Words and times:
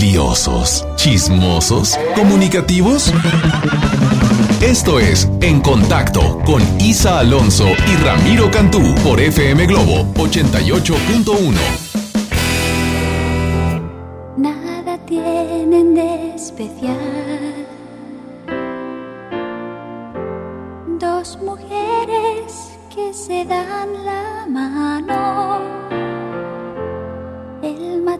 liosos, 0.00 0.86
chismosos, 0.96 1.98
comunicativos. 2.14 3.12
Esto 4.60 4.98
es 5.00 5.28
En 5.40 5.60
Contacto 5.60 6.40
con 6.44 6.62
Isa 6.80 7.18
Alonso 7.18 7.66
y 7.66 7.96
Ramiro 8.04 8.50
Cantú 8.50 8.94
por 9.02 9.20
FM 9.20 9.66
Globo 9.66 10.04
88.1. 10.14 11.54
Nada 14.36 14.98
tienen 15.06 15.94
de 15.94 16.34
especial. 16.34 17.66
Dos 21.00 21.38
mujeres 21.42 22.70
que 22.94 23.12
se 23.12 23.44
dan 23.44 24.04
la 24.04 24.46
mano. 24.48 25.87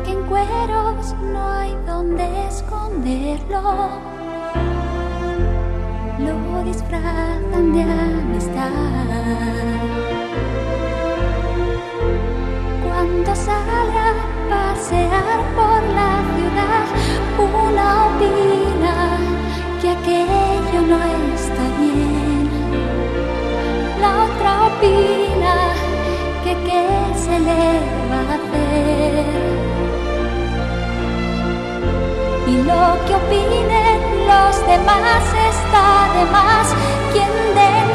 Aunque 0.00 0.12
en 0.12 0.22
cueros 0.28 1.14
no 1.30 1.46
hay 1.46 1.76
donde 1.86 2.24
esconderlo, 2.46 3.90
lo 6.18 6.64
disfrazan 6.64 7.72
de 7.74 7.82
amistad. 7.82 8.70
Cuando 12.82 13.34
salga 13.34 14.10
a 14.10 14.72
pasear 14.72 15.38
por 15.54 15.82
la 15.92 16.12
ciudad, 16.34 16.86
una 17.38 18.06
opina 18.06 18.94
que 19.82 19.90
aquello 19.90 20.80
no 20.88 20.98
está 21.34 21.64
bien. 21.78 22.48
La 24.00 24.24
otra 24.24 24.50
opina 24.66 25.54
que 26.42 26.52
qué 26.64 26.84
se 27.18 27.38
le 27.38 27.80
va 28.10 28.20
a 28.20 28.34
hacer. 28.36 29.69
Lo 32.66 33.04
que 33.06 33.14
opinen 33.14 34.26
los 34.26 34.66
demás 34.66 35.24
está 35.50 36.12
de 36.14 36.24
más. 36.30 36.74
Quien 37.12 37.30
detiene 37.54 37.89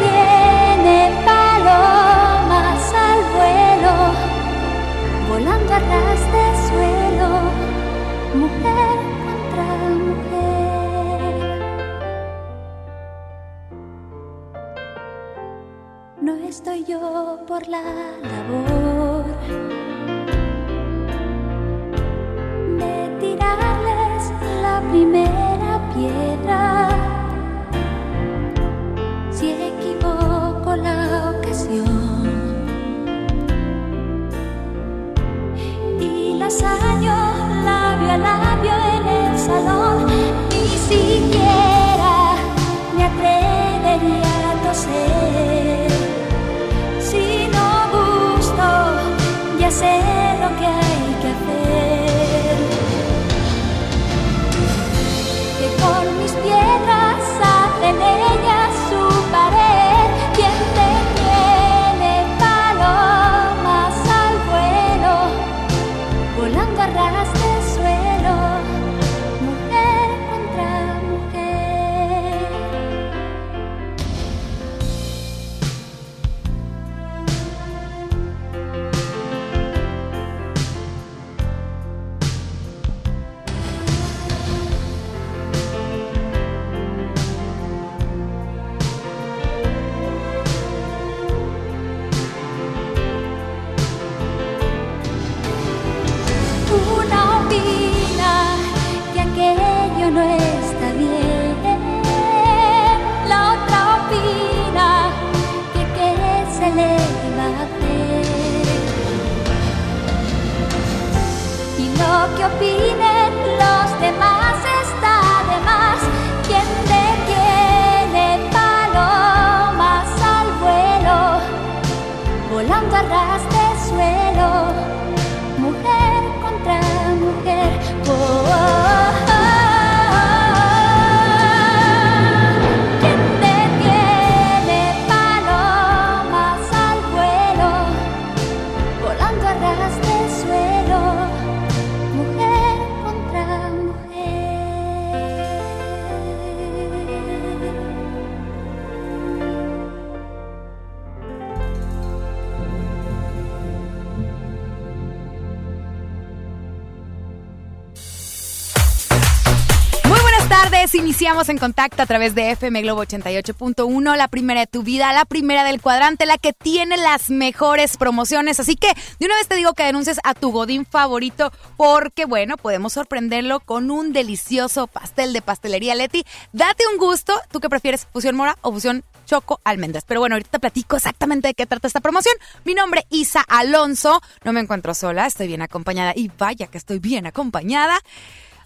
iniciamos 161.16 161.48
en 161.48 161.58
contacto 161.58 162.02
a 162.02 162.06
través 162.06 162.36
de 162.36 162.52
FM 162.52 162.82
Globo 162.82 163.06
88.1, 163.06 164.18
la 164.18 164.28
primera 164.28 164.60
de 164.60 164.68
tu 164.68 164.84
vida, 164.84 165.14
la 165.14 165.24
primera 165.24 165.64
del 165.64 165.80
cuadrante, 165.80 166.26
la 166.26 166.38
que 166.38 166.52
tiene 166.52 166.98
las 166.98 167.30
mejores 167.30 167.96
promociones. 167.96 168.60
Así 168.60 168.76
que 168.76 168.94
de 169.18 169.26
una 169.26 169.36
vez 169.36 169.48
te 169.48 169.56
digo 169.56 169.72
que 169.72 169.84
denuncies 169.84 170.20
a 170.26 170.34
tu 170.34 170.52
godín 170.52 170.86
favorito 170.86 171.54
porque, 171.78 172.26
bueno, 172.26 172.58
podemos 172.58 172.92
sorprenderlo 172.92 173.62
con 173.62 173.92
un 173.92 174.12
delicioso 174.12 174.88
pastel 174.88 175.32
de 175.32 175.42
pastelería 175.42 175.96
Leti. 175.96 176.26
Date 176.52 176.84
un 176.92 176.98
gusto, 176.98 177.34
¿tú 177.50 177.62
qué 177.62 177.70
prefieres, 177.70 178.10
fusión 178.12 178.36
mora 178.36 178.58
o 178.62 178.74
fusión 178.74 179.06
choco 179.26 179.62
almendras? 179.64 180.04
Pero 180.06 180.20
bueno, 180.20 180.36
ahorita 180.36 180.50
te 180.52 180.60
platico 180.60 180.98
exactamente 180.98 181.48
de 181.48 181.54
qué 181.54 181.66
trata 181.66 181.88
esta 181.88 182.02
promoción. 182.02 182.36
Mi 182.66 182.74
nombre 182.74 183.06
es 183.10 183.20
Isa 183.20 183.46
Alonso, 183.48 184.22
no 184.44 184.52
me 184.52 184.60
encuentro 184.60 184.94
sola, 184.94 185.28
estoy 185.28 185.48
bien 185.48 185.62
acompañada 185.62 186.12
y 186.14 186.30
vaya 186.38 186.68
que 186.68 186.78
estoy 186.78 187.00
bien 187.00 187.26
acompañada. 187.26 188.02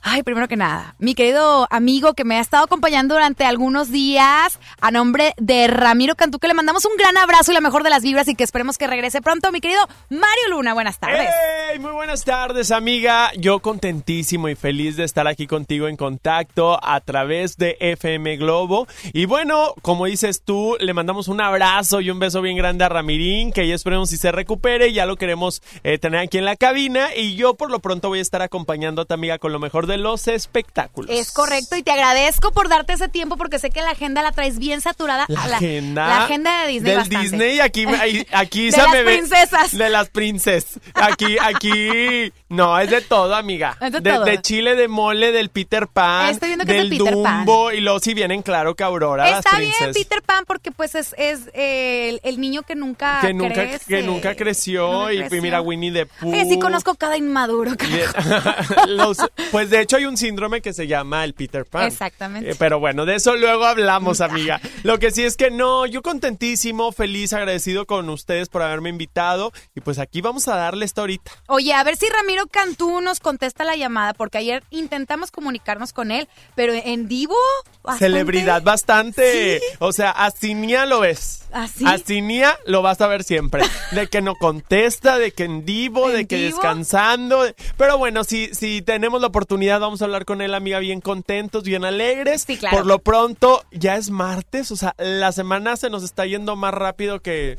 Ay, 0.01 0.23
primero 0.23 0.47
que 0.47 0.55
nada, 0.55 0.95
mi 0.97 1.13
querido 1.13 1.67
amigo 1.69 2.13
que 2.13 2.23
me 2.23 2.37
ha 2.37 2.39
estado 2.39 2.63
acompañando 2.63 3.15
durante 3.15 3.43
algunos 3.43 3.91
días, 3.91 4.57
a 4.79 4.91
nombre 4.91 5.33
de 5.37 5.67
Ramiro 5.67 6.15
Cantú, 6.15 6.39
que 6.39 6.47
le 6.47 6.53
mandamos 6.53 6.85
un 6.85 6.95
gran 6.97 7.17
abrazo 7.17 7.51
y 7.51 7.53
la 7.53 7.59
mejor 7.59 7.83
de 7.83 7.89
las 7.89 8.01
vibras 8.01 8.27
y 8.29 8.35
que 8.35 8.45
esperemos 8.45 8.77
que 8.77 8.87
regrese 8.87 9.21
pronto. 9.21 9.51
Mi 9.51 9.59
querido 9.59 9.81
Mario 10.09 10.49
Luna, 10.51 10.73
buenas 10.73 10.99
tardes. 10.99 11.29
¡Hey! 11.29 11.79
Muy 11.79 11.91
buenas 11.91 12.23
tardes, 12.23 12.71
amiga. 12.71 13.31
Yo 13.37 13.59
contentísimo 13.59 14.47
y 14.47 14.55
feliz 14.55 14.95
de 14.95 15.03
estar 15.03 15.27
aquí 15.27 15.47
contigo 15.47 15.89
en 15.89 15.97
contacto 15.97 16.79
a 16.81 17.01
través 17.01 17.57
de 17.57 17.75
FM 17.81 18.37
Globo. 18.37 18.87
Y 19.11 19.25
bueno, 19.25 19.73
como 19.81 20.05
dices 20.05 20.43
tú, 20.43 20.77
le 20.79 20.93
mandamos 20.93 21.27
un 21.27 21.41
abrazo 21.41 21.99
y 21.99 22.09
un 22.09 22.19
beso 22.19 22.41
bien 22.41 22.55
grande 22.55 22.85
a 22.85 22.89
Ramirín, 22.89 23.51
que 23.51 23.67
ya 23.67 23.75
esperemos 23.75 24.09
si 24.09 24.17
se 24.17 24.31
recupere. 24.31 24.93
Ya 24.93 25.05
lo 25.05 25.17
queremos 25.17 25.61
eh, 25.83 25.97
tener 25.97 26.21
aquí 26.21 26.37
en 26.37 26.45
la 26.45 26.55
cabina. 26.55 27.09
Y 27.15 27.35
yo 27.35 27.55
por 27.55 27.69
lo 27.69 27.79
pronto 27.79 28.07
voy 28.07 28.19
a 28.19 28.21
estar 28.21 28.41
acompañando 28.41 29.01
a 29.01 29.05
tu 29.05 29.13
amiga 29.13 29.39
con 29.39 29.51
lo 29.51 29.59
mejor 29.59 29.88
de 29.89 29.97
los 29.97 30.29
espectáculos. 30.29 31.11
Es 31.13 31.31
correcto 31.33 31.75
y 31.75 31.83
te 31.83 31.91
agradezco 31.91 32.51
por 32.51 32.69
darte 32.69 32.93
ese 32.93 33.09
tiempo 33.09 33.35
porque 33.35 33.59
sé 33.59 33.69
que 33.71 33.81
la 33.81 33.91
agenda 33.91 34.21
la 34.21 34.31
traes 34.31 34.57
bien 34.59 34.79
saturada. 34.79 35.25
La, 35.27 35.47
la 35.47 35.57
agenda. 35.57 36.07
La 36.07 36.23
agenda 36.23 36.61
de 36.61 36.67
Disney. 36.69 36.89
Del 36.91 36.97
bastante. 36.99 37.23
Disney, 37.23 37.59
aquí, 37.59 37.85
aquí 38.31 38.65
De 38.67 38.71
se 38.71 38.77
las 38.77 38.91
me 38.91 39.03
ve- 39.03 39.17
princesas. 39.17 39.77
De 39.77 39.89
las 39.89 40.09
princesas. 40.09 40.79
Aquí, 40.93 41.37
aquí. 41.41 42.31
No, 42.47 42.79
es 42.79 42.89
de 42.89 43.01
todo, 43.01 43.35
amiga. 43.35 43.77
Es 43.81 43.91
de 43.91 44.01
todo. 44.01 44.25
chile, 44.37 44.75
de 44.75 44.87
mole, 44.87 45.31
del 45.31 45.49
Peter 45.49 45.87
Pan. 45.87 46.29
Estoy 46.29 46.49
viendo 46.49 46.65
que 46.65 46.71
es 46.71 46.77
del 46.77 46.89
de 46.89 46.97
Peter 46.97 47.13
Pan. 47.21 47.45
Dumbo. 47.45 47.71
Y 47.71 47.81
luego 47.81 47.99
si 47.99 48.13
vienen, 48.13 48.41
claro 48.41 48.75
que 48.75 48.83
Aurora, 48.83 49.29
las 49.29 49.45
Está 49.45 49.59
bien. 49.59 49.73
Peter 49.93 50.21
Pan 50.21 50.45
porque 50.47 50.71
pues 50.71 50.95
es, 50.95 51.13
es 51.17 51.41
eh, 51.53 52.09
el, 52.09 52.21
el 52.23 52.39
niño 52.39 52.63
que 52.63 52.75
nunca 52.75 53.19
que 53.21 53.33
nunca, 53.33 53.53
crece. 53.53 53.85
que 53.87 54.01
nunca 54.03 54.35
creció. 54.35 55.11
Y 55.11 55.17
creció. 55.19 55.41
mira 55.41 55.61
Winnie 55.61 55.91
the 55.91 56.05
Pooh. 56.05 56.31
Oye, 56.31 56.45
sí 56.45 56.59
conozco 56.59 56.95
cada 56.95 57.17
inmaduro. 57.17 57.71
Los- 58.87 59.17
pues 59.51 59.69
de 59.69 59.78
hecho 59.81 59.97
hay 59.97 60.05
un 60.05 60.17
síndrome 60.17 60.61
que 60.61 60.73
se 60.73 60.87
llama 60.87 61.23
el 61.23 61.33
Peter 61.33 61.65
Pan. 61.65 61.85
Exactamente. 61.87 62.51
Eh, 62.51 62.55
pero 62.57 62.79
bueno, 62.79 63.05
de 63.05 63.15
eso 63.15 63.35
luego 63.35 63.65
hablamos, 63.65 64.21
amiga. 64.21 64.59
Lo 64.83 64.99
que 64.99 65.11
sí 65.11 65.23
es 65.23 65.37
que 65.37 65.51
no, 65.51 65.85
yo 65.85 66.01
contentísimo, 66.01 66.91
feliz, 66.91 67.33
agradecido 67.33 67.85
con 67.85 68.09
ustedes 68.09 68.49
por 68.49 68.61
haberme 68.61 68.89
invitado. 68.89 69.51
Y 69.75 69.81
pues 69.81 69.99
aquí 69.99 70.21
vamos 70.21 70.47
a 70.47 70.55
darle 70.55 70.85
esta 70.85 71.01
ahorita. 71.01 71.31
Oye, 71.47 71.73
a 71.73 71.83
ver 71.83 71.95
si 71.97 72.07
Ramiro 72.09 72.47
Cantú 72.47 73.01
nos 73.01 73.19
contesta 73.19 73.63
la 73.63 73.75
llamada, 73.75 74.13
porque 74.13 74.37
ayer 74.37 74.63
intentamos 74.69 75.31
comunicarnos 75.31 75.93
con 75.93 76.11
él, 76.11 76.27
pero 76.55 76.73
en 76.73 77.07
vivo. 77.07 77.35
bastante- 77.83 78.05
Celebridad 78.05 78.61
bastante. 78.63 79.61
O 79.79 79.91
sea, 79.93 80.11
Astinia 80.11 80.85
lo 80.85 81.01
ves. 81.01 81.43
¿Ah, 81.51 81.67
sí? 81.67 81.83
Astinia 81.87 82.57
lo 82.65 82.81
vas 82.81 83.01
a 83.01 83.07
ver 83.07 83.23
siempre. 83.23 83.63
De 83.91 84.07
que 84.07 84.21
no 84.21 84.35
contesta, 84.35 85.17
de 85.17 85.31
que 85.31 85.43
en 85.43 85.65
vivo, 85.65 86.09
¿En 86.09 86.15
de 86.15 86.27
que 86.27 86.35
vivo? 86.37 86.47
descansando. 86.57 87.43
Pero 87.77 87.97
bueno, 87.97 88.23
si, 88.23 88.53
si 88.53 88.81
tenemos 88.81 89.21
la 89.21 89.27
oportunidad, 89.27 89.68
vamos 89.77 90.01
a 90.01 90.05
hablar 90.05 90.25
con 90.25 90.41
él, 90.41 90.53
amiga, 90.55 90.79
bien 90.79 91.01
contentos, 91.01 91.63
bien 91.63 91.85
alegres. 91.85 92.43
Sí, 92.47 92.57
claro. 92.57 92.77
Por 92.77 92.85
lo 92.87 92.99
pronto, 92.99 93.63
ya 93.71 93.95
es 93.97 94.09
martes. 94.09 94.71
O 94.71 94.75
sea, 94.75 94.95
la 94.97 95.31
semana 95.31 95.75
se 95.77 95.89
nos 95.89 96.03
está 96.03 96.25
yendo 96.25 96.55
más 96.55 96.73
rápido 96.73 97.21
que. 97.21 97.57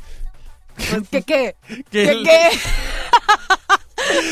¿Qué 1.10 1.22
qué? 1.22 1.54
¿Qué 1.90 2.10
el- 2.10 2.24
qué? 2.24 2.48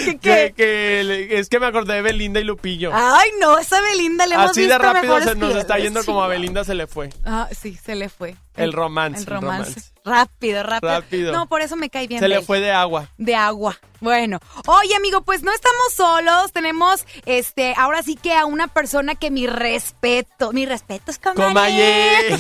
¿Qué 0.04 0.19
qué? 0.20 0.54
que 0.56 1.02
le- 1.04 1.38
es 1.38 1.48
que 1.48 1.60
me 1.60 1.66
acordé 1.66 1.94
de 1.94 2.02
Belinda 2.02 2.40
y 2.40 2.44
Lupillo. 2.44 2.90
Ay, 2.92 3.30
no, 3.40 3.58
esa 3.58 3.81
Belinda 3.81 4.26
le 4.26 4.34
hemos 4.34 4.50
Así 4.50 4.60
visto 4.62 4.72
de 4.74 4.78
rápido 4.78 5.20
se 5.20 5.34
nos 5.36 5.54
está 5.56 5.78
yendo 5.78 6.04
como 6.04 6.22
a. 6.22 6.26
Belinda 6.28 6.64
se 6.64 6.74
le 6.74 6.86
fue. 6.86 7.10
Ah, 7.24 7.48
sí, 7.56 7.76
se 7.76 7.94
le 7.94 8.08
fue. 8.08 8.34
El 8.56 8.72
romance, 8.72 9.20
El 9.22 9.28
el 9.28 9.40
romance. 9.40 9.81
Rápido, 10.08 10.62
rápido. 10.62 10.93
Rápido. 10.93 11.32
No, 11.32 11.46
por 11.46 11.60
eso 11.60 11.76
me 11.76 11.90
cae 11.90 12.06
bien. 12.06 12.20
Se 12.20 12.28
le 12.28 12.43
fue 12.43 12.60
de 12.60 12.72
agua. 12.72 13.10
de 13.19 13.34
agua. 13.34 13.78
Bueno, 14.00 14.38
oye 14.66 14.94
amigo, 14.94 15.22
pues 15.22 15.43
no 15.43 15.52
estamos 15.52 15.93
solos, 15.93 16.52
tenemos 16.52 17.05
este, 17.26 17.75
ahora 17.76 18.02
sí 18.05 18.14
que 18.14 18.32
a 18.32 18.46
una 18.46 18.69
persona 18.69 19.16
que 19.16 19.32
mi 19.32 19.49
respeto, 19.49 20.52
mi 20.52 20.66
respeto 20.66 21.10
es 21.10 21.19
Comaye. 21.19 22.38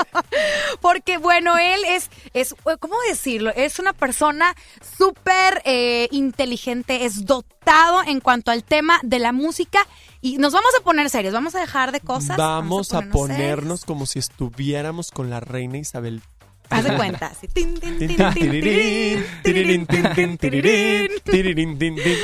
Porque 0.80 1.18
bueno, 1.18 1.56
él 1.58 1.80
es, 1.86 2.10
es, 2.34 2.56
¿cómo 2.80 2.96
decirlo? 3.08 3.52
Es 3.54 3.78
una 3.78 3.92
persona 3.92 4.56
súper 4.98 5.62
eh, 5.64 6.08
inteligente, 6.10 7.04
es 7.04 7.24
dotado 7.24 8.02
en 8.04 8.18
cuanto 8.18 8.50
al 8.50 8.64
tema 8.64 8.98
de 9.04 9.20
la 9.20 9.30
música 9.30 9.86
y 10.20 10.38
nos 10.38 10.52
vamos 10.52 10.72
a 10.78 10.82
poner 10.82 11.08
serios, 11.08 11.32
vamos 11.32 11.54
a 11.54 11.60
dejar 11.60 11.92
de 11.92 12.00
cosas. 12.00 12.36
Vamos 12.36 12.94
a 12.94 13.02
ponernos 13.02 13.40
ponernos 13.40 13.84
como 13.84 14.06
si 14.06 14.18
estuviéramos 14.18 15.10
con 15.10 15.30
la 15.30 15.40
reina 15.40 15.78
Isabel. 15.78 16.22
Haz 16.70 16.84
de 16.84 16.96
cuenta. 16.96 17.26
así, 17.26 17.48
tin, 17.48 17.78
tin, 17.80 17.98
tin, 17.98 18.08
Tin, 18.08 18.16
tin, 18.16 18.32
tin, 18.34 18.50
tirirín, 18.50 19.26
tirirín, 19.42 19.86
tin, 19.86 20.02
tin, 20.14 20.38
tirirín, 20.38 20.38
tirirín. 20.38 21.20
tirirín, 21.24 21.78
tin, 21.78 21.94
tin. 21.96 22.16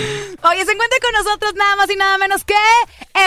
Oye, 0.42 0.64
se 0.64 0.72
encuentra 0.72 0.98
con 1.02 1.12
nosotros 1.24 1.54
nada 1.56 1.76
más 1.76 1.90
y 1.90 1.96
nada 1.96 2.18
menos 2.18 2.44
que 2.44 2.54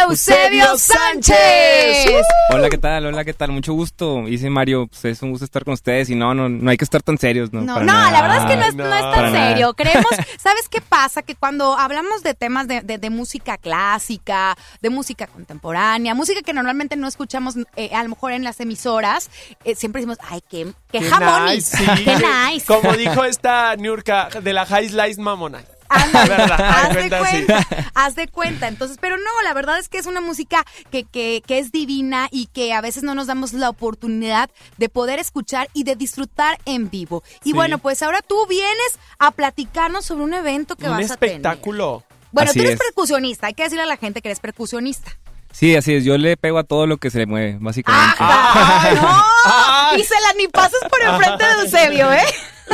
Eusebio 0.02 0.78
Sánchez. 0.78 2.26
Hola, 2.52 2.70
¿qué 2.70 2.78
tal? 2.78 3.06
Hola, 3.08 3.26
¿qué 3.26 3.34
tal? 3.34 3.52
Mucho 3.52 3.74
gusto. 3.74 4.24
Dice 4.26 4.50
Mario, 4.50 4.88
pues 4.88 5.06
es 5.06 5.22
un 5.22 5.32
gusto 5.32 5.46
estar 5.46 5.64
con 5.66 5.74
ustedes 5.74 6.10
y 6.10 6.16
no, 6.16 6.34
no, 6.34 6.48
no 6.50 6.70
hay 6.72 6.78
que 6.78 6.84
estar 6.86 7.02
tan 7.04 7.18
serios, 7.18 7.52
¿no? 7.52 7.62
No, 7.62 7.74
Para 7.76 7.86
no, 7.86 7.94
nada. 7.94 8.12
la 8.12 8.22
verdad 8.22 8.38
es 8.38 8.46
que 8.46 8.58
no 8.58 8.66
es, 8.68 8.76
no, 8.76 8.84
no 8.86 8.94
es 8.96 9.02
tan 9.02 9.12
para 9.14 9.30
nada. 9.32 9.50
serio. 9.50 9.74
Creemos, 9.74 10.12
¿sabes 10.40 10.70
qué 10.70 10.82
pasa? 10.82 11.22
Que 11.22 11.36
cuando 11.36 11.78
hablamos 11.78 12.24
de 12.24 12.34
temas 12.34 12.68
de, 12.68 12.82
de- 12.82 12.98
de 12.98 13.10
música 13.10 13.58
clásica, 13.58 14.58
de 14.82 14.90
música 14.90 15.28
contemporánea, 15.28 16.14
música 16.14 16.42
que 16.42 16.54
normalmente 16.54 16.96
no 16.96 17.08
escuchamos 17.08 17.56
eh, 17.76 17.90
a 17.94 18.04
lo 18.04 18.10
mejor 18.10 18.32
en 18.32 18.44
las 18.44 18.60
emisoras, 18.60 19.30
eh, 19.64 19.76
siempre 19.76 20.02
decimos, 20.02 20.18
ay, 20.30 20.42
qué, 20.50 20.72
qué, 20.92 21.00
nice, 21.02 21.78
sí. 21.78 21.86
qué 22.04 22.18
nice. 22.18 22.66
Como 22.66 22.94
dijo 22.94 23.24
esta 23.24 23.76
Niurka 23.76 24.30
de 24.42 24.54
la 24.54 24.66
High 24.66 24.90
Slice 24.90 25.22
Mamona. 25.22 25.64
Haz 25.92 26.94
de 26.94 27.10
cuenta, 27.10 27.26
sí. 27.26 27.76
haz 27.96 28.16
de 28.16 28.28
cuenta. 28.28 28.68
Entonces, 28.68 28.98
pero 29.02 29.18
no, 29.18 29.42
la 29.44 29.54
verdad 29.54 29.80
es 29.80 29.90
que 29.90 29.98
es 29.98 30.06
una 30.06 30.22
música 30.22 30.64
que, 30.92 31.04
que, 31.04 31.42
que 31.46 31.58
es 31.58 31.72
divina 31.72 32.28
y 32.32 32.46
que 32.48 32.74
a 32.74 32.82
veces 32.82 33.02
no 33.04 33.16
nos 33.16 33.26
damos 33.28 33.54
la 33.54 33.70
oportunidad 33.70 34.50
de 34.78 34.90
poder 34.90 35.18
escuchar 35.20 35.68
y 35.74 35.84
de 35.86 35.96
disfrutar 35.96 36.60
en 36.66 36.90
vivo. 36.92 37.24
Y 37.44 37.50
Sí. 37.50 37.54
bueno, 37.54 37.80
pues 37.80 38.04
ahora 38.04 38.22
tú 38.22 38.46
vienes 38.48 39.00
a 39.18 39.32
platicarnos 39.32 40.06
sobre 40.06 40.24
un 40.24 40.34
evento 40.36 40.76
que 40.76 40.86
Un 40.86 40.92
vas 40.98 41.12
a 41.12 41.18
tener. 41.18 41.36
espectáculo. 41.38 42.04
Bueno, 42.32 42.52
Así 42.52 42.60
tú 42.60 42.66
eres 42.66 42.76
es. 42.80 42.80
percusionista, 42.86 43.48
hay 43.48 43.56
que 43.56 43.64
decirle 43.64 43.84
a 43.84 43.88
la 43.88 43.98
gente 43.98 44.22
que 44.22 44.28
eres 44.28 44.40
percusionista. 44.40 45.12
Sí, 45.52 45.76
así 45.76 45.94
es. 45.96 46.04
Yo 46.06 46.18
le 46.18 46.38
pego 46.38 46.58
a 46.60 46.64
todo 46.64 46.86
lo 46.88 46.98
que 46.98 47.10
se 47.10 47.18
le 47.20 47.26
mueve, 47.26 47.58
básicamente. 47.60 48.16
¡Ah! 48.20 48.90
¡No! 48.96 49.08
Ay. 49.46 50.00
Y 50.00 50.04
se 50.04 50.14
la 50.14 50.34
ni 50.38 50.48
pasas 50.48 50.80
por 50.88 51.02
enfrente 51.02 51.44
de 51.44 51.64
Eusebio, 51.64 52.14
¿eh? 52.14 52.22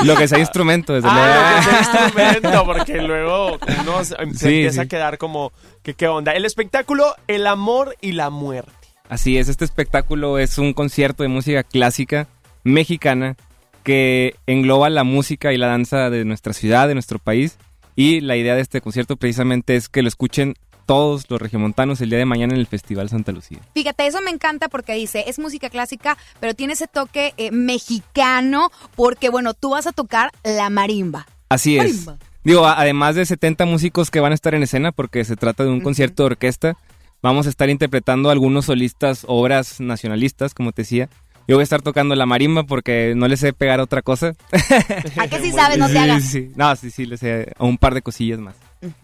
Lo 0.03 0.17
que 0.17 0.27
sea 0.27 0.37
instrumento, 0.37 0.93
desde 0.93 1.07
luego. 1.09 1.23
Ah, 1.25 1.51
lo 1.53 1.57
que 1.57 1.63
sea 1.63 2.03
instrumento, 2.03 2.65
porque 2.65 3.01
luego 3.01 3.57
uno 3.81 4.03
se, 4.03 4.15
Sí, 4.15 4.47
empieza 4.47 4.73
sí. 4.73 4.79
a 4.81 4.85
quedar 4.87 5.17
como, 5.17 5.53
que 5.81 5.93
qué 5.93 6.09
onda? 6.09 6.33
El 6.33 6.43
espectáculo, 6.43 7.15
el 7.27 7.47
amor 7.47 7.95
y 8.01 8.11
la 8.11 8.29
muerte. 8.29 8.73
Así 9.07 9.37
es, 9.37 9.47
este 9.47 9.63
espectáculo 9.63 10.37
es 10.39 10.57
un 10.57 10.73
concierto 10.73 11.23
de 11.23 11.29
música 11.29 11.63
clásica 11.63 12.27
mexicana 12.65 13.37
que 13.83 14.35
engloba 14.47 14.89
la 14.89 15.03
música 15.05 15.53
y 15.53 15.57
la 15.57 15.67
danza 15.67 16.09
de 16.09 16.25
nuestra 16.25 16.51
ciudad, 16.51 16.87
de 16.89 16.95
nuestro 16.95 17.19
país. 17.19 17.57
Y 17.95 18.19
la 18.19 18.35
idea 18.35 18.55
de 18.55 18.61
este 18.61 18.81
concierto 18.81 19.15
precisamente 19.15 19.77
es 19.77 19.87
que 19.87 20.01
lo 20.01 20.09
escuchen 20.09 20.55
todos 20.85 21.25
los 21.29 21.41
regiomontanos 21.41 21.99
el 22.01 22.09
día 22.09 22.19
de 22.19 22.25
mañana 22.25 22.53
en 22.53 22.59
el 22.59 22.67
Festival 22.67 23.09
Santa 23.09 23.31
Lucía. 23.31 23.59
Fíjate, 23.73 24.05
eso 24.07 24.21
me 24.21 24.31
encanta 24.31 24.69
porque 24.69 24.93
dice, 24.93 25.25
es 25.27 25.39
música 25.39 25.69
clásica, 25.69 26.17
pero 26.39 26.53
tiene 26.53 26.73
ese 26.73 26.87
toque 26.87 27.33
eh, 27.37 27.51
mexicano 27.51 28.71
porque, 28.95 29.29
bueno, 29.29 29.53
tú 29.53 29.71
vas 29.71 29.87
a 29.87 29.91
tocar 29.91 30.31
la 30.43 30.69
marimba. 30.69 31.25
Así 31.49 31.77
es. 31.77 31.83
Marimba. 31.83 32.17
Digo, 32.43 32.65
a- 32.65 32.79
además 32.79 33.15
de 33.15 33.25
70 33.25 33.65
músicos 33.65 34.11
que 34.11 34.19
van 34.19 34.31
a 34.31 34.35
estar 34.35 34.53
en 34.53 34.63
escena, 34.63 34.91
porque 34.91 35.23
se 35.25 35.35
trata 35.35 35.63
de 35.63 35.69
un 35.71 35.81
concierto 35.81 36.23
de 36.23 36.27
orquesta, 36.27 36.77
vamos 37.21 37.47
a 37.47 37.49
estar 37.49 37.69
interpretando 37.69 38.29
algunos 38.29 38.65
solistas, 38.65 39.23
obras 39.27 39.79
nacionalistas, 39.79 40.53
como 40.53 40.71
te 40.71 40.83
decía. 40.83 41.09
Yo 41.47 41.55
voy 41.57 41.61
a 41.61 41.63
estar 41.63 41.81
tocando 41.83 42.15
la 42.15 42.25
marimba 42.25 42.63
porque 42.63 43.13
no 43.15 43.27
le 43.27 43.37
sé 43.37 43.53
pegar 43.53 43.79
otra 43.79 44.01
cosa. 44.01 44.33
¿A 45.17 45.27
qué 45.27 45.39
sí 45.41 45.51
sabes? 45.55 45.77
No 45.77 45.87
te 45.87 45.93
Sí, 45.93 45.97
hagas. 45.97 46.23
sí. 46.23 46.51
No, 46.55 46.75
sí, 46.75 46.89
sí, 46.91 47.05
le 47.05 47.17
sé 47.17 47.53
un 47.59 47.77
par 47.77 47.93
de 47.93 48.01
cosillas 48.01 48.39
más. 48.39 48.55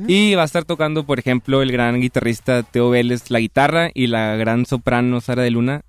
Y 0.08 0.36
va 0.36 0.42
a 0.44 0.46
estar 0.46 0.66
tocando, 0.66 1.06
por 1.06 1.20
ejemplo, 1.20 1.62
el 1.62 1.72
gran 1.72 2.00
guitarrista 2.02 2.64
Teo 2.64 2.90
Vélez 2.90 3.30
la 3.30 3.40
guitarra 3.40 3.90
y 3.94 4.08
la 4.08 4.36
gran 4.36 4.66
soprano 4.66 5.22
Sara 5.22 5.44
de 5.44 5.52
Luna, 5.52 5.82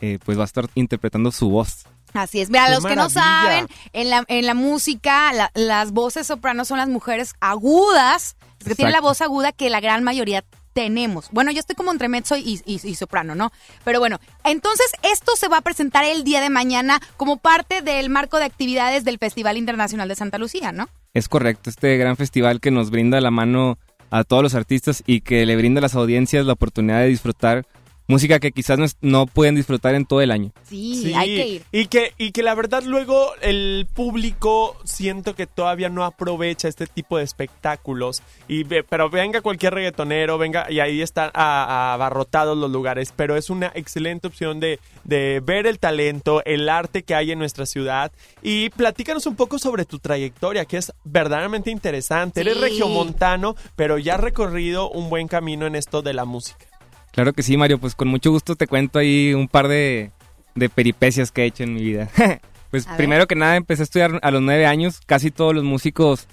eh, 0.00 0.18
pues 0.24 0.38
va 0.38 0.42
a 0.42 0.46
estar 0.46 0.66
interpretando 0.74 1.30
su 1.32 1.48
voz. 1.50 1.84
Así 2.14 2.40
es. 2.42 2.50
Mira, 2.50 2.66
¡Qué 2.66 2.72
los 2.74 2.84
que 2.84 2.96
no 2.96 3.08
saben, 3.08 3.66
en 3.94 4.10
la, 4.10 4.24
en 4.28 4.44
la 4.46 4.54
música, 4.54 5.32
la- 5.32 5.50
las 5.54 5.92
voces 5.92 6.26
sopranos 6.26 6.68
son 6.68 6.76
las 6.78 6.88
mujeres 6.88 7.34
agudas, 7.40 8.36
que 8.58 8.74
tienen 8.74 8.92
la 8.92 8.98
Exacto. 8.98 9.08
voz 9.08 9.20
aguda 9.22 9.52
que 9.52 9.70
la 9.70 9.80
gran 9.80 10.04
mayoría 10.04 10.44
tenemos. 10.74 11.28
Bueno, 11.32 11.50
yo 11.52 11.60
estoy 11.60 11.74
como 11.76 11.90
entre 11.92 12.08
mezzo 12.08 12.36
y, 12.36 12.60
y- 12.66 12.80
y 12.86 12.94
soprano, 12.96 13.34
¿no? 13.34 13.50
Pero 13.84 13.98
bueno, 13.98 14.18
entonces 14.44 14.86
esto 15.02 15.32
se 15.36 15.48
va 15.48 15.58
a 15.58 15.60
presentar 15.62 16.04
el 16.04 16.24
día 16.24 16.40
de 16.40 16.50
mañana 16.50 17.00
como 17.16 17.36
parte 17.38 17.82
del 17.82 18.08
marco 18.10 18.38
de 18.38 18.44
actividades 18.44 19.04
del 19.04 19.18
Festival 19.18 19.56
Internacional 19.56 20.08
de 20.08 20.14
Santa 20.16 20.38
Lucía, 20.38 20.72
¿no? 20.72 20.88
Es 21.14 21.28
correcto, 21.28 21.68
este 21.68 21.98
gran 21.98 22.16
festival 22.16 22.60
que 22.60 22.70
nos 22.70 22.90
brinda 22.90 23.20
la 23.20 23.30
mano 23.30 23.78
a 24.10 24.24
todos 24.24 24.42
los 24.42 24.54
artistas 24.54 25.02
y 25.06 25.20
que 25.20 25.44
le 25.44 25.56
brinda 25.56 25.80
a 25.80 25.82
las 25.82 25.94
audiencias 25.94 26.46
la 26.46 26.54
oportunidad 26.54 27.00
de 27.00 27.08
disfrutar 27.08 27.66
música 28.12 28.38
que 28.38 28.52
quizás 28.52 28.78
no, 28.78 28.84
es- 28.84 28.96
no 29.00 29.26
pueden 29.26 29.54
disfrutar 29.56 29.94
en 29.94 30.06
todo 30.06 30.20
el 30.20 30.30
año. 30.30 30.52
Sí, 30.68 31.12
hay 31.16 31.34
que 31.36 31.46
ir. 31.48 31.62
Y 31.72 31.86
que, 31.86 32.12
y 32.18 32.30
que 32.32 32.42
la 32.42 32.54
verdad 32.54 32.82
luego 32.84 33.32
el 33.40 33.86
público 33.92 34.76
siento 34.84 35.34
que 35.34 35.46
todavía 35.46 35.88
no 35.88 36.04
aprovecha 36.04 36.68
este 36.68 36.86
tipo 36.86 37.18
de 37.18 37.24
espectáculos. 37.24 38.22
Y 38.48 38.64
ve- 38.64 38.84
pero 38.84 39.10
venga 39.10 39.40
cualquier 39.40 39.74
reggaetonero, 39.74 40.38
venga, 40.38 40.70
y 40.70 40.80
ahí 40.80 41.00
están 41.02 41.30
abarrotados 41.34 42.56
los 42.56 42.70
lugares. 42.70 43.12
Pero 43.16 43.36
es 43.36 43.50
una 43.50 43.72
excelente 43.74 44.26
opción 44.28 44.60
de, 44.60 44.78
de 45.04 45.40
ver 45.44 45.66
el 45.66 45.78
talento, 45.78 46.42
el 46.44 46.68
arte 46.68 47.02
que 47.02 47.14
hay 47.14 47.32
en 47.32 47.38
nuestra 47.38 47.66
ciudad. 47.66 48.12
Y 48.42 48.70
platícanos 48.70 49.26
un 49.26 49.36
poco 49.36 49.58
sobre 49.58 49.84
tu 49.84 49.98
trayectoria, 49.98 50.64
que 50.64 50.76
es 50.76 50.92
verdaderamente 51.04 51.70
interesante. 51.70 52.40
Eres 52.40 52.60
regiomontano, 52.60 53.56
pero 53.76 53.98
ya 53.98 54.14
has 54.14 54.20
recorrido 54.20 54.90
un 54.90 55.08
buen 55.08 55.28
camino 55.28 55.66
en 55.66 55.74
esto 55.76 56.02
de 56.02 56.12
la 56.14 56.24
música. 56.24 56.66
Claro 57.12 57.32
que 57.32 57.42
sí, 57.42 57.56
Mario, 57.56 57.78
pues 57.78 57.94
con 57.94 58.08
mucho 58.08 58.30
gusto 58.30 58.56
te 58.56 58.66
cuento 58.66 58.98
ahí 58.98 59.32
un 59.34 59.46
par 59.48 59.68
de, 59.68 60.10
de 60.54 60.68
peripecias 60.68 61.30
que 61.30 61.42
he 61.42 61.46
hecho 61.46 61.62
en 61.62 61.74
mi 61.74 61.82
vida. 61.82 62.08
pues 62.70 62.86
A 62.86 62.90
ver. 62.90 62.96
primero 62.98 63.26
que 63.26 63.34
nada 63.34 63.56
empecé 63.56 63.82
a 63.82 63.84
estudiar 63.84 64.18
a 64.22 64.30
los 64.30 64.42
nueve 64.42 64.66
años, 64.66 65.00
casi 65.06 65.30
todos 65.30 65.54
los 65.54 65.62
músicos 65.64 66.26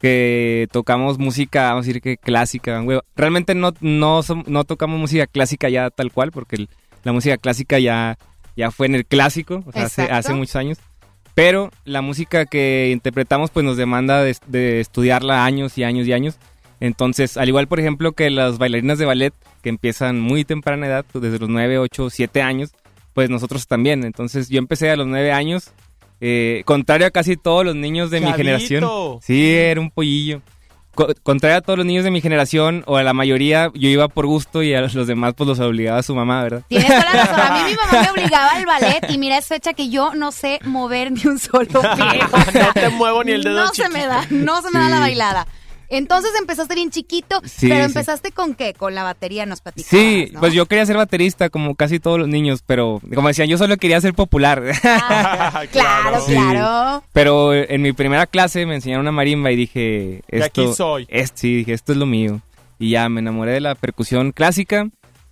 que 0.00 0.68
tocamos 0.72 1.18
música, 1.18 1.70
vamos 1.70 1.84
a 1.84 1.88
decir 1.88 2.02
que 2.02 2.18
clásica, 2.18 2.84
realmente 3.16 3.54
no, 3.54 3.72
no, 3.80 4.20
no 4.46 4.64
tocamos 4.64 5.00
música 5.00 5.26
clásica 5.26 5.68
ya 5.70 5.88
tal 5.90 6.12
cual, 6.12 6.32
porque 6.32 6.56
el- 6.56 6.68
la 7.02 7.12
música 7.12 7.38
clásica 7.38 7.78
ya, 7.78 8.18
ya 8.56 8.70
fue 8.70 8.86
en 8.88 8.94
el 8.96 9.06
clásico, 9.06 9.62
o 9.66 9.72
sea, 9.72 9.84
hace, 9.84 10.02
hace 10.02 10.34
muchos 10.34 10.56
años. 10.56 10.78
Pero 11.34 11.70
la 11.84 12.00
música 12.02 12.46
que 12.46 12.90
interpretamos 12.92 13.50
pues 13.50 13.64
nos 13.64 13.76
demanda 13.76 14.22
de, 14.22 14.36
de 14.46 14.80
estudiarla 14.80 15.44
años 15.44 15.76
y 15.78 15.84
años 15.84 16.06
y 16.06 16.12
años. 16.12 16.38
Entonces, 16.80 17.36
al 17.36 17.48
igual 17.48 17.68
por 17.68 17.80
ejemplo 17.80 18.12
que 18.12 18.28
las 18.30 18.58
bailarinas 18.58 18.98
de 18.98 19.06
ballet 19.06 19.34
que 19.62 19.68
empiezan 19.70 20.20
muy 20.20 20.44
temprana 20.44 20.86
edad, 20.86 21.04
pues, 21.10 21.22
desde 21.22 21.38
los 21.38 21.48
9, 21.48 21.78
8, 21.78 22.10
7 22.10 22.42
años, 22.42 22.70
pues 23.14 23.30
nosotros 23.30 23.66
también. 23.66 24.04
Entonces 24.04 24.48
yo 24.48 24.58
empecé 24.58 24.90
a 24.90 24.96
los 24.96 25.06
9 25.06 25.32
años, 25.32 25.70
eh, 26.20 26.62
contrario 26.66 27.06
a 27.06 27.10
casi 27.10 27.36
todos 27.36 27.64
los 27.64 27.74
niños 27.74 28.10
de 28.10 28.20
mi 28.20 28.26
Chavito. 28.26 28.36
generación. 28.38 28.84
Sí, 29.22 29.54
era 29.54 29.80
un 29.80 29.90
pollillo. 29.90 30.42
Co- 30.94 31.08
contrario 31.22 31.58
a 31.58 31.60
todos 31.60 31.76
los 31.78 31.84
niños 31.86 32.04
de 32.04 32.10
mi 32.10 32.22
generación, 32.22 32.82
o 32.86 32.96
a 32.96 33.02
la 33.02 33.12
mayoría, 33.12 33.70
yo 33.74 33.88
iba 33.90 34.08
por 34.08 34.24
gusto 34.26 34.62
y 34.62 34.72
a 34.72 34.80
los 34.80 35.06
demás 35.06 35.34
pues 35.36 35.46
los 35.46 35.60
obligaba 35.60 35.98
a 35.98 36.02
su 36.02 36.14
mamá, 36.14 36.42
¿verdad? 36.42 36.62
Tienes 36.68 36.88
toda 36.88 37.00
la 37.04 37.24
razón. 37.26 37.40
A 37.40 37.54
mí 37.64 37.70
mi 37.70 37.76
mamá 37.76 38.02
me 38.02 38.10
obligaba 38.22 38.50
al 38.52 38.64
ballet 38.64 39.10
y 39.10 39.18
mira, 39.18 39.36
es 39.36 39.46
fecha 39.46 39.74
que 39.74 39.90
yo 39.90 40.14
no 40.14 40.32
sé 40.32 40.58
mover 40.64 41.12
ni 41.12 41.20
un 41.26 41.38
solo 41.38 41.66
pie. 41.66 42.20
O 42.32 42.40
sea, 42.50 42.66
No 42.68 42.72
te 42.72 42.88
muevo 42.90 43.24
ni 43.24 43.32
el 43.32 43.42
dedo 43.42 43.60
No 43.60 43.66
se 43.68 43.82
chiquito. 43.82 43.92
me 43.92 44.06
da, 44.06 44.26
no 44.30 44.62
se 44.62 44.70
me 44.70 44.78
da 44.78 44.86
Sí. 44.86 44.92
la 44.92 45.00
bailada. 45.00 45.46
Entonces 45.88 46.32
empezaste 46.38 46.74
bien 46.74 46.90
chiquito, 46.90 47.40
Sí, 47.44 47.68
pero 47.68 47.76
sí. 47.84 47.86
empezaste 47.86 48.32
con 48.32 48.54
qué? 48.54 48.74
Con 48.74 48.94
la 48.94 49.02
batería 49.04 49.46
nos 49.46 49.60
platicabas, 49.60 49.90
Sí, 49.90 50.28
¿no? 50.32 50.40
pues 50.40 50.52
yo 50.52 50.66
quería 50.66 50.84
ser 50.86 50.96
baterista 50.96 51.48
como 51.48 51.74
casi 51.74 52.00
todos 52.00 52.18
los 52.18 52.28
niños, 52.28 52.62
pero 52.66 53.00
como 53.14 53.28
decían, 53.28 53.48
yo 53.48 53.56
solo 53.58 53.76
quería 53.76 54.00
ser 54.00 54.14
popular. 54.14 54.62
Ah, 54.84 55.62
claro, 55.70 56.20
Sí. 56.26 56.32
claro. 56.32 57.04
Pero 57.12 57.54
en 57.54 57.82
mi 57.82 57.92
primera 57.92 58.26
clase 58.26 58.66
me 58.66 58.74
enseñaron 58.76 59.02
una 59.04 59.12
marimba 59.12 59.50
y 59.52 59.56
dije, 59.56 60.22
De 60.28 60.44
aquí 60.44 60.62
esto, 60.62 60.74
soy. 60.74 61.06
es- 61.08 61.32
sí, 61.34 61.56
dije, 61.58 61.72
esto 61.72 61.92
es 61.92 61.98
lo 61.98 62.06
mío. 62.06 62.40
Y 62.78 62.90
ya 62.90 63.08
me 63.08 63.20
enamoré 63.20 63.52
de 63.52 63.60
la 63.60 63.74
percusión 63.74 64.32
clásica 64.32 64.88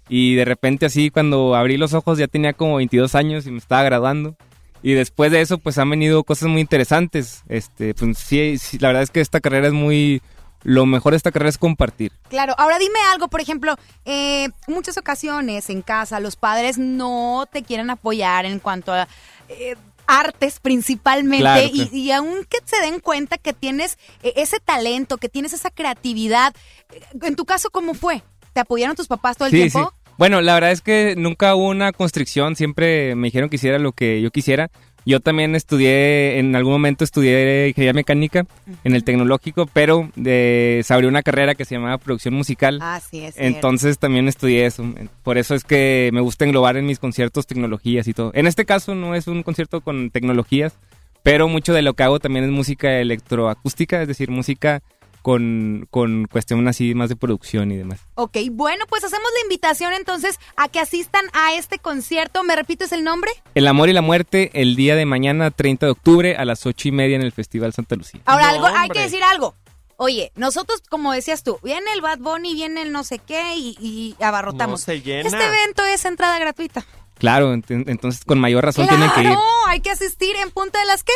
y 0.08 0.34
de 0.34 0.44
repente 0.44 0.86
así 0.86 1.10
cuando 1.10 1.54
abrí 1.54 1.76
los 1.76 1.94
ojos 1.94 2.18
ya 2.18 2.26
tenía 2.28 2.52
como 2.52 2.76
22 2.76 3.14
años 3.14 3.46
y 3.46 3.50
me 3.50 3.58
estaba 3.58 3.82
graduando. 3.82 4.36
Y 4.82 4.92
después 4.92 5.32
de 5.32 5.40
eso 5.40 5.58
pues 5.58 5.78
han 5.78 5.90
venido 5.90 6.24
cosas 6.24 6.48
muy 6.48 6.60
interesantes. 6.60 7.42
Este, 7.48 7.94
pues 7.94 8.18
sí, 8.18 8.56
sí, 8.58 8.78
la 8.78 8.88
verdad 8.88 9.02
es 9.02 9.10
que 9.10 9.20
esta 9.20 9.40
carrera 9.40 9.66
es 9.66 9.72
muy... 9.72 10.22
Lo 10.64 10.86
mejor 10.86 11.12
de 11.12 11.18
esta 11.18 11.30
carrera 11.30 11.50
es 11.50 11.58
compartir. 11.58 12.10
Claro, 12.28 12.54
ahora 12.58 12.78
dime 12.78 12.98
algo, 13.12 13.28
por 13.28 13.40
ejemplo, 13.40 13.76
eh, 14.04 14.48
muchas 14.66 14.98
ocasiones 14.98 15.70
en 15.70 15.82
casa 15.82 16.18
los 16.20 16.34
padres 16.36 16.76
no 16.78 17.46
te 17.52 17.62
quieren 17.62 17.90
apoyar 17.90 18.44
en 18.46 18.58
cuanto 18.58 18.92
a 18.92 19.06
eh, 19.48 19.76
artes 20.06 20.60
principalmente 20.60 21.40
Claro, 21.42 21.66
y, 21.66 21.72
claro. 21.76 21.90
y 21.92 22.10
aunque 22.12 22.58
se 22.64 22.80
den 22.80 23.00
cuenta 23.00 23.38
que 23.38 23.52
tienes 23.52 23.98
eh, 24.22 24.32
ese 24.36 24.58
talento, 24.60 25.18
que 25.18 25.28
tienes 25.28 25.52
esa 25.52 25.70
creatividad, 25.70 26.54
eh, 26.92 27.00
en 27.22 27.36
tu 27.36 27.44
caso, 27.44 27.70
¿cómo 27.70 27.94
fue? 27.94 28.22
¿Te 28.52 28.60
apoyaron 28.60 28.96
tus 28.96 29.06
papás 29.06 29.36
todo 29.36 29.46
el 29.46 29.52
Sí, 29.52 29.58
tiempo? 29.70 29.92
sí. 29.94 30.10
Bueno, 30.16 30.40
la 30.40 30.54
verdad 30.54 30.70
es 30.70 30.80
que 30.80 31.14
nunca 31.16 31.54
hubo 31.56 31.68
una 31.68 31.92
constricción, 31.92 32.54
siempre 32.54 33.14
me 33.16 33.26
dijeron 33.28 33.50
que 33.50 33.56
hiciera 33.56 33.78
lo 33.80 33.92
que 33.92 34.22
yo 34.22 34.30
quisiera. 34.30 34.70
Yo 35.06 35.20
también 35.20 35.54
estudié, 35.54 36.38
en 36.38 36.56
algún 36.56 36.72
momento 36.72 37.04
estudié 37.04 37.68
ingeniería 37.68 37.92
mecánica 37.92 38.46
en 38.84 38.94
el 38.94 39.04
tecnológico, 39.04 39.66
pero 39.66 40.10
de, 40.16 40.82
se 40.84 40.94
abrió 40.94 41.08
una 41.08 41.22
carrera 41.22 41.54
que 41.54 41.64
se 41.64 41.74
llamaba 41.74 41.98
producción 41.98 42.34
musical. 42.34 42.78
Ah, 42.80 43.00
sí, 43.00 43.20
es 43.20 43.34
cierto. 43.34 43.54
Entonces 43.54 43.98
también 43.98 44.28
estudié 44.28 44.66
eso. 44.66 44.84
Por 45.22 45.38
eso 45.38 45.54
es 45.54 45.64
que 45.64 46.10
me 46.12 46.20
gusta 46.20 46.44
englobar 46.44 46.76
en 46.76 46.86
mis 46.86 46.98
conciertos 46.98 47.46
tecnologías 47.46 48.08
y 48.08 48.14
todo. 48.14 48.30
En 48.34 48.46
este 48.46 48.64
caso 48.64 48.94
no 48.94 49.14
es 49.14 49.26
un 49.26 49.42
concierto 49.42 49.80
con 49.80 50.10
tecnologías, 50.10 50.74
pero 51.24 51.48
mucho 51.48 51.72
de 51.72 51.80
lo 51.80 51.94
que 51.94 52.02
hago 52.02 52.20
también 52.20 52.44
es 52.44 52.50
música 52.50 53.00
electroacústica, 53.00 54.02
es 54.02 54.08
decir, 54.08 54.30
música 54.30 54.82
con, 55.24 55.88
con 55.90 56.26
cuestión 56.26 56.68
así 56.68 56.94
más 56.94 57.08
de 57.08 57.16
producción 57.16 57.72
y 57.72 57.78
demás. 57.78 57.98
Ok, 58.14 58.36
bueno, 58.52 58.84
pues 58.90 59.02
hacemos 59.04 59.26
la 59.34 59.40
invitación 59.40 59.94
entonces 59.94 60.38
a 60.54 60.68
que 60.68 60.80
asistan 60.80 61.24
a 61.32 61.54
este 61.54 61.78
concierto. 61.78 62.42
¿Me 62.44 62.54
repites 62.54 62.92
el 62.92 63.04
nombre? 63.04 63.30
El 63.54 63.66
amor 63.66 63.88
y 63.88 63.94
la 63.94 64.02
muerte 64.02 64.50
el 64.52 64.76
día 64.76 64.96
de 64.96 65.06
mañana, 65.06 65.50
30 65.50 65.86
de 65.86 65.92
octubre, 65.92 66.36
a 66.36 66.44
las 66.44 66.66
8 66.66 66.88
y 66.88 66.92
media 66.92 67.16
en 67.16 67.22
el 67.22 67.32
Festival 67.32 67.72
Santa 67.72 67.96
Lucía. 67.96 68.20
Ahora, 68.26 68.48
No, 68.48 68.66
algo, 68.66 68.66
hay 68.78 68.90
que 68.90 69.00
decir 69.00 69.22
algo. 69.24 69.54
Oye, 69.96 70.30
nosotros, 70.36 70.82
como 70.90 71.12
decías 71.14 71.42
tú, 71.42 71.58
viene 71.62 71.90
el 71.94 72.02
Bad 72.02 72.18
Bunny, 72.18 72.52
viene 72.52 72.82
el 72.82 72.92
no 72.92 73.02
sé 73.02 73.18
qué 73.18 73.56
y, 73.56 73.78
y 73.80 74.22
abarrotamos. 74.22 74.80
No 74.80 74.84
se 74.84 75.00
llena. 75.00 75.26
Este 75.26 75.42
evento 75.42 75.84
es 75.84 76.04
entrada 76.04 76.38
gratuita. 76.38 76.84
Claro, 77.16 77.54
ent- 77.54 77.84
entonces 77.88 78.24
con 78.26 78.38
mayor 78.40 78.62
razón 78.62 78.86
claro, 78.86 79.10
tienen 79.10 79.14
que 79.28 79.32
ir. 79.32 79.38
hay 79.68 79.80
que 79.80 79.90
asistir 79.90 80.36
en 80.36 80.50
punta 80.50 80.80
de 80.80 80.84
las 80.84 81.02
qué. 81.02 81.12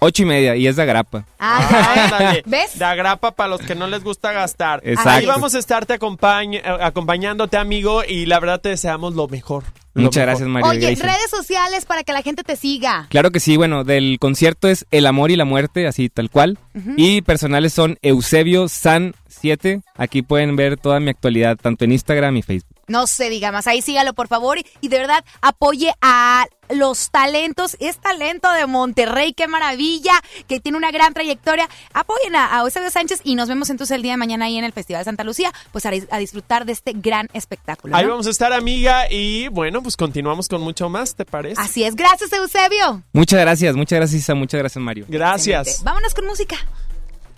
8 0.00 0.22
y 0.22 0.26
media 0.26 0.56
y 0.56 0.66
es 0.66 0.76
de 0.76 0.82
agrapa. 0.82 1.24
Ah. 1.38 2.08
Ándale, 2.10 2.42
¿Ves? 2.46 2.78
De 2.78 2.84
agrapa 2.84 3.30
para 3.32 3.48
los 3.50 3.60
que 3.60 3.74
no 3.74 3.86
les 3.86 4.02
gusta 4.02 4.32
gastar. 4.32 4.80
Exacto. 4.84 5.10
Ahí 5.10 5.26
vamos 5.26 5.54
a 5.54 5.58
estarte 5.58 5.98
acompañ- 5.98 6.56
eh, 6.56 6.62
acompañándote, 6.80 7.56
amigo, 7.56 8.02
y 8.06 8.26
la 8.26 8.40
verdad 8.40 8.60
te 8.60 8.70
deseamos 8.70 9.14
lo 9.14 9.28
mejor. 9.28 9.64
Lo 9.94 10.02
Muchas 10.02 10.16
mejor. 10.22 10.26
gracias, 10.28 10.48
María 10.48 10.70
Oye, 10.70 10.80
Gracie. 10.94 11.02
redes 11.04 11.30
sociales 11.30 11.84
para 11.84 12.04
que 12.04 12.12
la 12.12 12.22
gente 12.22 12.44
te 12.44 12.54
siga. 12.56 13.06
Claro 13.10 13.30
que 13.32 13.40
sí, 13.40 13.56
bueno, 13.56 13.82
del 13.84 14.18
concierto 14.20 14.68
es 14.68 14.86
El 14.92 15.04
amor 15.06 15.30
y 15.32 15.36
la 15.36 15.44
muerte, 15.44 15.86
así 15.86 16.08
tal 16.08 16.30
cual. 16.30 16.58
Y 16.96 17.22
personales 17.22 17.72
son 17.72 17.98
Eusebio 18.02 18.68
San 18.68 19.14
7. 19.28 19.82
Aquí 19.96 20.22
pueden 20.22 20.54
ver 20.56 20.76
toda 20.76 21.00
mi 21.00 21.10
actualidad, 21.10 21.56
tanto 21.56 21.84
en 21.84 21.92
Instagram 21.92 22.36
y 22.36 22.42
Facebook. 22.42 22.76
No 22.90 23.06
se 23.06 23.30
diga 23.30 23.52
más, 23.52 23.66
ahí 23.66 23.82
sígalo 23.82 24.12
por 24.14 24.28
favor 24.28 24.58
y, 24.58 24.66
y 24.80 24.88
de 24.88 24.98
verdad 24.98 25.24
apoye 25.40 25.94
a 26.02 26.46
los 26.68 27.10
talentos, 27.10 27.76
es 27.80 27.98
talento 27.98 28.50
de 28.52 28.66
Monterrey, 28.66 29.32
qué 29.32 29.48
maravilla, 29.48 30.12
que 30.46 30.60
tiene 30.60 30.78
una 30.78 30.90
gran 30.90 31.14
trayectoria. 31.14 31.68
Apoyen 31.94 32.36
a, 32.36 32.56
a 32.56 32.60
Eusebio 32.60 32.90
Sánchez 32.90 33.20
y 33.24 33.34
nos 33.34 33.48
vemos 33.48 33.70
entonces 33.70 33.94
el 33.96 34.02
día 34.02 34.12
de 34.12 34.16
mañana 34.18 34.44
ahí 34.44 34.56
en 34.56 34.64
el 34.64 34.72
Festival 34.72 35.04
Santa 35.04 35.24
Lucía, 35.24 35.52
pues 35.72 35.86
a, 35.86 35.90
a 36.10 36.18
disfrutar 36.18 36.64
de 36.66 36.72
este 36.72 36.92
gran 36.94 37.28
espectáculo. 37.32 37.96
Ahí 37.96 38.06
vamos 38.06 38.26
a 38.26 38.30
estar, 38.30 38.52
amiga, 38.52 39.10
y 39.10 39.48
bueno, 39.48 39.82
pues 39.82 39.96
continuamos 39.96 40.48
con 40.48 40.60
mucho 40.60 40.88
más, 40.88 41.14
¿te 41.14 41.24
parece? 41.24 41.60
Así 41.60 41.82
es, 41.84 41.96
gracias 41.96 42.32
Eusebio. 42.32 43.02
Muchas 43.12 43.40
gracias, 43.40 43.74
muchas 43.74 43.98
gracias 43.98 44.22
Isa, 44.22 44.34
muchas 44.34 44.58
gracias 44.60 44.82
Mario. 44.82 45.06
Gracias. 45.08 45.66
Excelente. 45.66 45.84
Vámonos 45.84 46.14
con 46.14 46.26
música. 46.26 46.56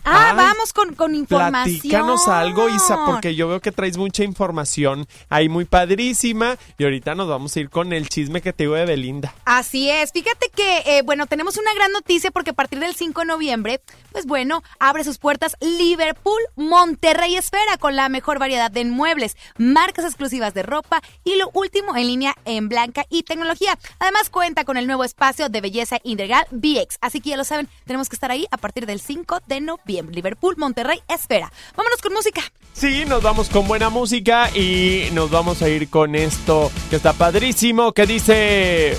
Ah, 0.05 0.31
Ay, 0.31 0.37
vamos 0.37 0.73
con, 0.73 0.95
con 0.95 1.15
información. 1.15 1.77
Platícanos 1.77 2.27
algo, 2.27 2.69
Isa, 2.69 3.05
porque 3.07 3.37
yo 3.37 3.47
veo 3.47 3.61
que 3.61 3.71
traes 3.71 3.97
mucha 3.97 4.25
información 4.25 5.07
ahí 5.29 5.49
muy 5.49 5.65
padrísima. 5.65 6.57
Y 6.77 6.85
ahorita 6.85 7.15
nos 7.15 7.29
vamos 7.29 7.55
a 7.55 7.61
ir 7.61 7.71
con 7.71 7.93
el 7.93 8.09
chisme 8.09 8.41
que 8.43 8.53
te 8.53 8.65
digo 8.65 8.75
de 8.75 8.85
Belinda. 8.85 9.33
Así 9.45 9.91
es, 9.91 10.11
fíjate 10.11 10.51
que, 10.55 10.79
eh, 10.87 11.03
bueno, 11.03 11.27
tenemos 11.27 11.57
una 11.57 11.73
gran 11.75 11.93
noticia 11.93 12.33
porque 12.33 12.51
a 12.51 12.55
partir 12.55 12.81
del 12.81 12.97
5 12.97 13.21
de 13.21 13.27
noviembre, 13.27 13.81
pues 14.11 14.27
bueno, 14.27 14.63
abre 14.81 15.05
sus 15.05 15.19
puertas 15.19 15.57
Liverpool 15.61 16.41
Monterrey 16.57 17.37
Esfera 17.37 17.77
con 17.79 17.95
la 17.95 18.09
mejor 18.09 18.41
variedad 18.41 18.71
de 18.73 18.85
muebles, 18.85 19.37
marcas 19.57 20.05
exclusivas 20.05 20.53
de 20.53 20.65
ropa 20.65 21.01
y 21.23 21.37
lo 21.37 21.51
último 21.55 21.97
en 21.97 22.09
línea 22.09 22.35
en 22.45 22.69
blanca 22.69 23.05
y 23.09 23.23
tecnología. 23.23 23.79
Además 24.01 24.31
cuenta 24.31 24.65
con 24.65 24.77
el 24.77 24.89
nuevo 24.89 25.05
espacio 25.05 25.49
de 25.49 25.61
belleza 25.61 25.99
integral 26.03 26.45
VX, 26.51 26.99
así 27.01 27.21
que 27.21 27.31
ya 27.31 27.37
lo 27.37 27.45
saben, 27.45 27.69
tenemos 27.85 28.09
que 28.09 28.17
estar 28.17 28.33
ahí 28.33 28.47
a 28.51 28.57
partir 28.57 28.87
del 28.87 29.01
5 29.01 29.43
de 29.47 29.61
noviembre. 29.61 29.92
Liverpool 30.01 30.57
Monterrey 30.57 31.01
Esfera. 31.09 31.53
Vámonos 31.77 32.01
con 32.01 32.15
música. 32.15 32.41
Sí, 32.73 33.05
nos 33.07 33.23
vamos 33.23 33.49
con 33.51 33.69
buena 33.69 33.91
música 33.91 34.49
y 34.57 35.09
nos 35.13 35.31
vamos 35.31 35.61
a 35.61 35.69
ir 35.69 35.91
con 35.91 36.15
esto 36.15 36.73
que 36.89 36.97
está 36.97 37.13
padrísimo, 37.13 37.93
que 37.93 38.07
dice... 38.07 38.97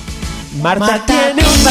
Marta, 0.61 1.03
tiene 1.05 1.41
un 1.41 1.63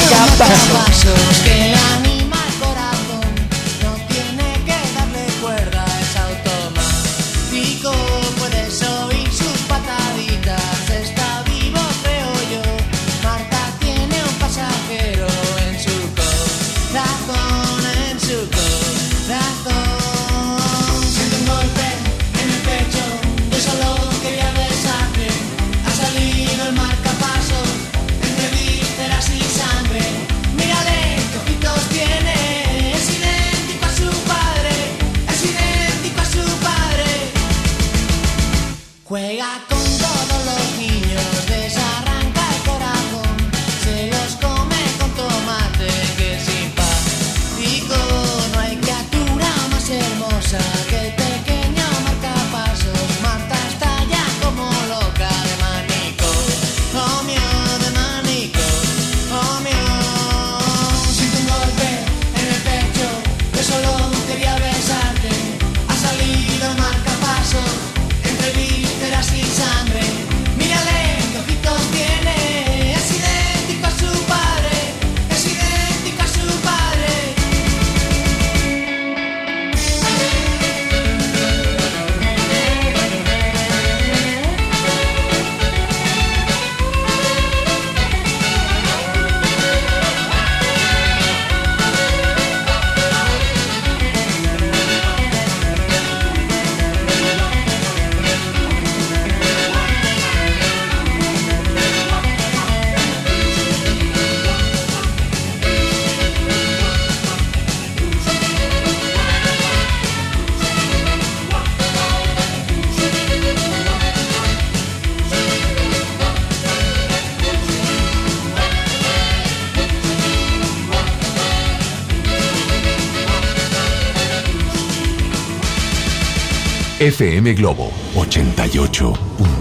FM 127.13 127.55
Globo 127.55 127.91
88.1. 128.15 129.52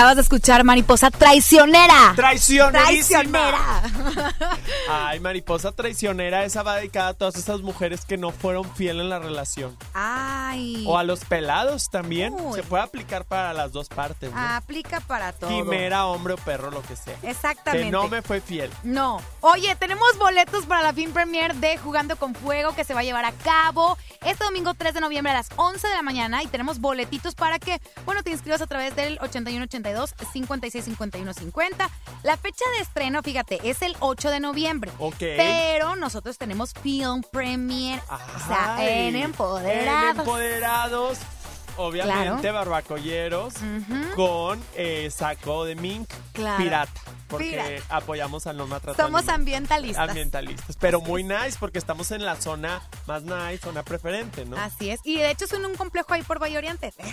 Acabas 0.00 0.16
de 0.16 0.22
escuchar 0.22 0.64
Mariposa 0.64 1.10
Traicionera. 1.10 2.14
Traicionera. 2.16 3.82
Ay, 4.88 5.20
mariposa 5.20 5.72
traicionera, 5.72 6.46
esa 6.46 6.62
va 6.62 6.76
dedicada 6.76 7.08
a 7.08 7.12
todas 7.12 7.36
esas 7.36 7.60
mujeres 7.60 8.06
que 8.06 8.16
no 8.16 8.30
fueron 8.30 8.64
fieles 8.74 9.02
en 9.02 9.10
la 9.10 9.18
relación. 9.18 9.76
Ay. 10.50 10.84
O 10.86 10.98
a 10.98 11.04
los 11.04 11.24
pelados 11.24 11.90
también. 11.90 12.34
Uy. 12.34 12.54
Se 12.54 12.62
puede 12.62 12.82
aplicar 12.82 13.24
para 13.24 13.52
las 13.52 13.72
dos 13.72 13.88
partes. 13.88 14.32
¿no? 14.32 14.38
Aplica 14.38 15.00
para 15.00 15.32
todo. 15.32 15.50
Quimera, 15.50 16.06
hombre 16.06 16.34
o 16.34 16.36
perro, 16.36 16.70
lo 16.70 16.82
que 16.82 16.96
sea. 16.96 17.16
Exactamente. 17.22 17.86
Que 17.86 17.92
no 17.92 18.08
me 18.08 18.22
fue 18.22 18.40
fiel. 18.40 18.70
No. 18.82 19.20
Oye, 19.40 19.74
tenemos 19.76 20.18
boletos 20.18 20.66
para 20.66 20.82
la 20.82 20.92
fin 20.92 21.12
premier 21.12 21.54
de 21.54 21.78
Jugando 21.78 22.16
con 22.16 22.34
Fuego 22.34 22.74
que 22.74 22.84
se 22.84 22.94
va 22.94 23.00
a 23.00 23.04
llevar 23.04 23.24
a 23.24 23.32
cabo 23.32 23.96
este 24.24 24.44
domingo 24.44 24.74
3 24.74 24.94
de 24.94 25.00
noviembre 25.00 25.32
a 25.32 25.36
las 25.36 25.48
11 25.56 25.86
de 25.86 25.94
la 25.94 26.02
mañana 26.02 26.42
y 26.42 26.46
tenemos 26.46 26.80
boletitos 26.80 27.34
para 27.34 27.58
que, 27.58 27.80
bueno, 28.04 28.22
te 28.22 28.30
inscribas 28.30 28.60
a 28.60 28.66
través 28.66 28.94
del 28.96 29.18
8182 29.20 30.14
565150. 30.32 31.90
La 32.22 32.36
fecha 32.36 32.64
de 32.76 32.82
estreno, 32.82 33.22
fíjate, 33.22 33.60
es 33.68 33.82
el 33.82 33.96
8 34.00 34.30
de 34.30 34.40
noviembre. 34.40 34.90
Ok. 34.98 35.16
Pero 35.18 35.96
nosotros 35.96 36.38
tenemos 36.38 36.72
film 36.74 37.22
premier, 37.30 38.00
o 38.08 38.46
sea, 38.46 38.76
En 38.80 39.16
Empoderados. 39.16 40.24
Empoderados. 40.40 41.18
Obviamente, 41.76 42.50
barbacolleros 42.50 43.54
Ujú. 43.54 44.14
con 44.16 44.62
eh, 44.74 45.08
saco 45.10 45.64
de 45.64 45.76
mink 45.76 46.10
Claro. 46.34 46.58
pirata. 46.62 47.00
Porque 47.28 47.50
Pirata. 47.50 47.96
apoyamos 47.96 48.46
al 48.48 48.56
no 48.56 48.66
maltrato 48.66 49.00
Somos 49.00 49.20
animal. 49.20 49.34
ambientalistas. 49.36 50.08
ambientalistas. 50.08 50.76
Pero 50.78 51.00
muy 51.00 51.22
nice 51.22 51.56
porque 51.60 51.78
estamos 51.78 52.10
en 52.10 52.24
la 52.24 52.34
zona 52.36 52.82
más 53.06 53.22
nice, 53.22 53.58
zona 53.58 53.82
preferente, 53.84 54.44
¿no? 54.44 54.56
Así 54.58 54.90
es. 54.90 55.00
Y 55.04 55.18
de 55.18 55.30
hecho 55.30 55.44
es 55.44 55.52
un 55.52 55.74
complejo 55.76 56.12
ahí 56.12 56.22
por 56.22 56.42
Valle. 56.42 56.60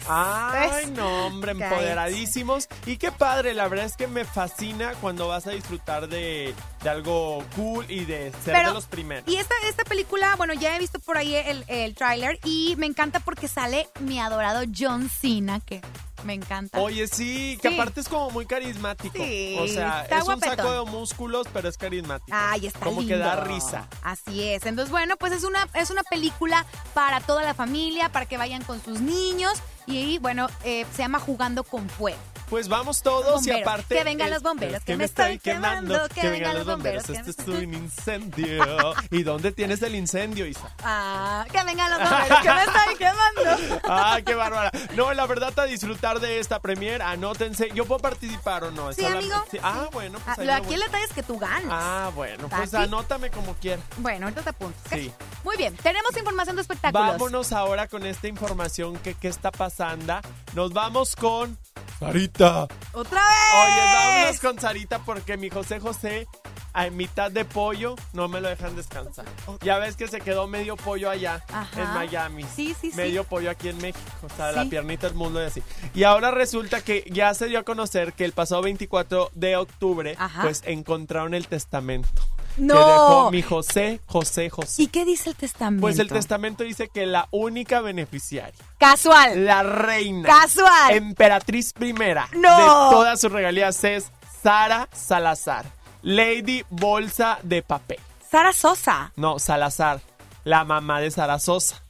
Ay, 0.09 0.69
¿Ves? 0.69 0.89
no, 0.89 1.27
hombre, 1.27 1.51
empoderadísimos. 1.51 2.67
Y 2.87 2.97
qué 2.97 3.11
padre, 3.11 3.53
la 3.53 3.67
verdad 3.67 3.85
es 3.85 3.95
que 3.95 4.07
me 4.07 4.25
fascina 4.25 4.93
cuando 5.01 5.27
vas 5.27 5.45
a 5.47 5.51
disfrutar 5.51 6.07
de, 6.09 6.53
de 6.87 6.91
algo 6.91 7.43
cool 7.57 7.85
y 7.89 8.05
de 8.05 8.31
ser 8.43 8.53
Pero- 8.53 8.69
de 8.69 8.73
los 8.75 8.85
primeros. 8.85 9.27
Y 9.27 9.35
esta, 9.35 9.53
esta 9.67 9.83
película, 9.83 10.35
bueno, 10.37 10.53
ya 10.53 10.73
he 10.75 10.79
visto 10.79 10.99
por 10.99 11.17
ahí 11.17 11.35
el, 11.35 11.65
el 11.67 11.93
tráiler 11.95 12.39
y 12.45 12.75
me 12.77 12.85
encanta 12.85 13.19
porque 13.19 13.49
sale 13.49 13.89
mi 13.99 14.19
adorado 14.21 14.63
John 14.77 15.09
Cena, 15.09 15.59
que 15.59 15.81
me 16.23 16.33
encanta. 16.33 16.79
Oye, 16.79 17.07
sí, 17.07 17.59
que 17.61 17.67
Sí. 17.69 17.73
aparte 17.75 17.99
es 17.99 18.07
como 18.07 18.29
muy 18.31 18.45
carismático. 18.45 19.17
Sí, 19.17 19.57
o 19.59 19.67
sea, 19.67 20.05
es 20.09 20.23
un 20.27 20.39
saco 20.39 20.71
de 20.85 20.89
músculos, 20.89 21.45
pero 21.51 21.67
es 21.67 21.77
carismático. 21.77 22.29
Ay, 22.31 22.67
está 22.67 22.79
Como 22.79 23.01
lindo. 23.01 23.15
que 23.15 23.19
da 23.19 23.35
risa. 23.43 23.87
Así 24.01 24.43
es. 24.43 24.65
Entonces, 24.65 24.89
bueno, 24.89 25.17
pues 25.17 25.33
es 25.33 25.43
una, 25.43 25.67
es 25.73 25.89
una 25.89 26.03
película 26.03 26.65
para 26.93 27.19
toda 27.19 27.43
la 27.43 27.53
familia, 27.53 28.09
para 28.13 28.25
que 28.25 28.37
vayan 28.37 28.63
con 28.63 28.81
sus 28.83 29.01
niños. 29.01 29.53
Y 29.87 30.19
bueno, 30.19 30.47
eh, 30.63 30.85
se 30.93 30.99
llama 30.99 31.19
Jugando 31.19 31.63
con 31.65 31.89
Fuego. 31.89 32.17
Pues 32.49 32.69
vamos 32.69 33.01
todos 33.01 33.45
y 33.45 33.51
aparte. 33.51 33.95
Que 33.97 34.03
vengan 34.05 34.29
los 34.31 34.41
bomberos, 34.41 34.81
que 34.83 34.95
me 34.95 35.03
estoy 35.03 35.37
quemando, 35.39 36.07
que 36.09 36.29
vengan 36.29 36.55
los 36.55 36.65
bomberos, 36.65 37.03
que 37.03 37.13
Este 37.13 37.31
es 37.31 37.47
un 37.47 37.73
incendio. 37.73 38.93
¿Y 39.11 39.23
dónde 39.23 39.51
tienes 39.51 39.81
el 39.81 39.95
incendio, 39.95 40.45
Isa? 40.45 40.73
Ah, 40.81 41.45
que 41.51 41.61
vengan 41.65 41.89
los 41.91 42.09
bomberos, 42.09 42.39
que 42.41 42.49
me 42.53 42.63
estoy 42.63 42.95
quemando. 42.95 43.79
¡Ah, 43.89 44.19
qué 44.25 44.33
bárbara! 44.35 44.71
No, 44.95 45.13
la 45.13 45.25
verdad, 45.27 45.57
a 45.59 45.65
disfrutar 45.65 46.21
de 46.21 46.39
esta 46.39 46.59
premier, 46.61 47.01
anótense. 47.01 47.69
¿Yo 47.73 47.85
puedo 47.85 47.99
participar 47.99 48.63
o 48.63 48.71
no? 48.71 48.93
Sí, 48.93 49.01
Sola- 49.01 49.17
amigo. 49.17 49.43
sí. 49.51 49.57
Ah, 49.61 49.89
bueno, 49.91 50.17
pues 50.23 50.39
Ah, 50.39 50.43
lo- 50.43 50.53
aquí 50.53 50.73
el 50.73 50.79
detalle 50.81 51.03
es 51.03 51.13
que 51.13 51.23
tú 51.23 51.37
ganas. 51.37 51.65
Ah, 51.69 52.11
bueno, 52.15 52.47
pues 52.47 52.73
Aquí. 52.73 52.83
anótame 52.85 53.29
como 53.29 53.55
quieras. 53.55 53.83
Bueno, 53.97 54.25
ahorita 54.27 54.41
te 54.43 54.49
apunto. 54.51 54.77
Sí. 54.89 55.11
Muy 55.43 55.57
bien, 55.57 55.75
tenemos 55.75 56.15
información 56.15 56.55
de 56.55 56.61
espectáculos. 56.61 57.07
Vámonos 57.07 57.51
ahora 57.51 57.87
con 57.87 58.05
esta 58.05 58.27
información 58.29 58.97
que 58.99 59.15
qué 59.15 59.27
está 59.27 59.51
pasando. 59.51 60.19
Nos 60.53 60.71
vamos 60.71 61.15
con 61.15 61.57
Sarita. 61.99 62.67
¡Otra 62.93 63.21
vez! 63.21 63.53
Oye, 63.55 63.81
vámonos 63.93 64.39
con 64.39 64.59
Sarita 64.59 64.99
porque 64.99 65.37
mi 65.37 65.49
José 65.49 65.79
José 65.79 66.27
a 66.73 66.91
mitad 66.91 67.31
de 67.31 67.43
pollo 67.43 67.95
no 68.13 68.27
me 68.27 68.39
lo 68.39 68.49
dejan 68.49 68.75
descansar. 68.75 69.25
Ya 69.63 69.79
ves 69.79 69.95
que 69.95 70.07
se 70.07 70.21
quedó 70.21 70.45
medio 70.47 70.75
pollo 70.77 71.09
allá 71.09 71.43
Ajá. 71.51 71.81
en 71.81 71.89
Miami. 71.93 72.43
Sí, 72.43 72.75
sí, 72.79 72.91
sí. 72.91 72.97
Medio 72.97 73.23
pollo 73.23 73.49
aquí 73.49 73.69
en 73.69 73.77
México. 73.79 73.99
O 74.21 74.29
sea, 74.35 74.51
la 74.51 74.65
piernita 74.65 75.07
del 75.07 75.15
mundo 75.15 75.41
y 75.41 75.45
así. 75.47 75.63
Y 75.95 76.03
ahora 76.03 76.29
resulta 76.29 76.81
que 76.81 77.03
ya 77.11 77.33
se 77.33 77.47
dio 77.47 77.57
a 77.57 77.63
conocer 77.63 78.13
que 78.13 78.25
el 78.25 78.31
pasado 78.31 78.61
24 78.61 79.31
de 79.33 79.55
octubre, 79.55 80.15
Ajá. 80.19 80.43
pues 80.43 80.61
encontraron 80.67 81.33
el 81.33 81.47
testamento. 81.47 82.09
¡No! 82.57 82.73
Que 82.73 82.79
dejó 82.79 83.31
mi 83.31 83.41
José 83.41 84.01
José 84.05 84.49
José. 84.49 84.81
¿Y 84.83 84.87
qué 84.87 85.05
dice 85.05 85.29
el 85.29 85.35
testamento? 85.35 85.81
Pues 85.81 85.99
el 85.99 86.09
testamento 86.09 86.63
dice 86.63 86.89
que 86.89 87.05
la 87.05 87.27
única 87.31 87.81
beneficiaria, 87.81 88.53
Casual. 88.77 89.45
la 89.45 89.63
reina, 89.63 90.27
Casual. 90.27 90.93
emperatriz 90.93 91.73
primera 91.73 92.27
No. 92.33 92.49
de 92.89 92.95
todas 92.95 93.21
sus 93.21 93.31
regalías 93.31 93.83
es 93.83 94.11
Sara 94.43 94.87
Salazar, 94.93 95.65
Lady 96.01 96.63
Bolsa 96.69 97.39
de 97.43 97.61
Papel. 97.61 97.99
Sara 98.29 98.53
Sosa. 98.53 99.11
No, 99.15 99.39
Salazar, 99.39 100.01
la 100.43 100.63
mamá 100.63 100.99
de 100.99 101.11
Sara 101.11 101.39
Sosa. 101.39 101.81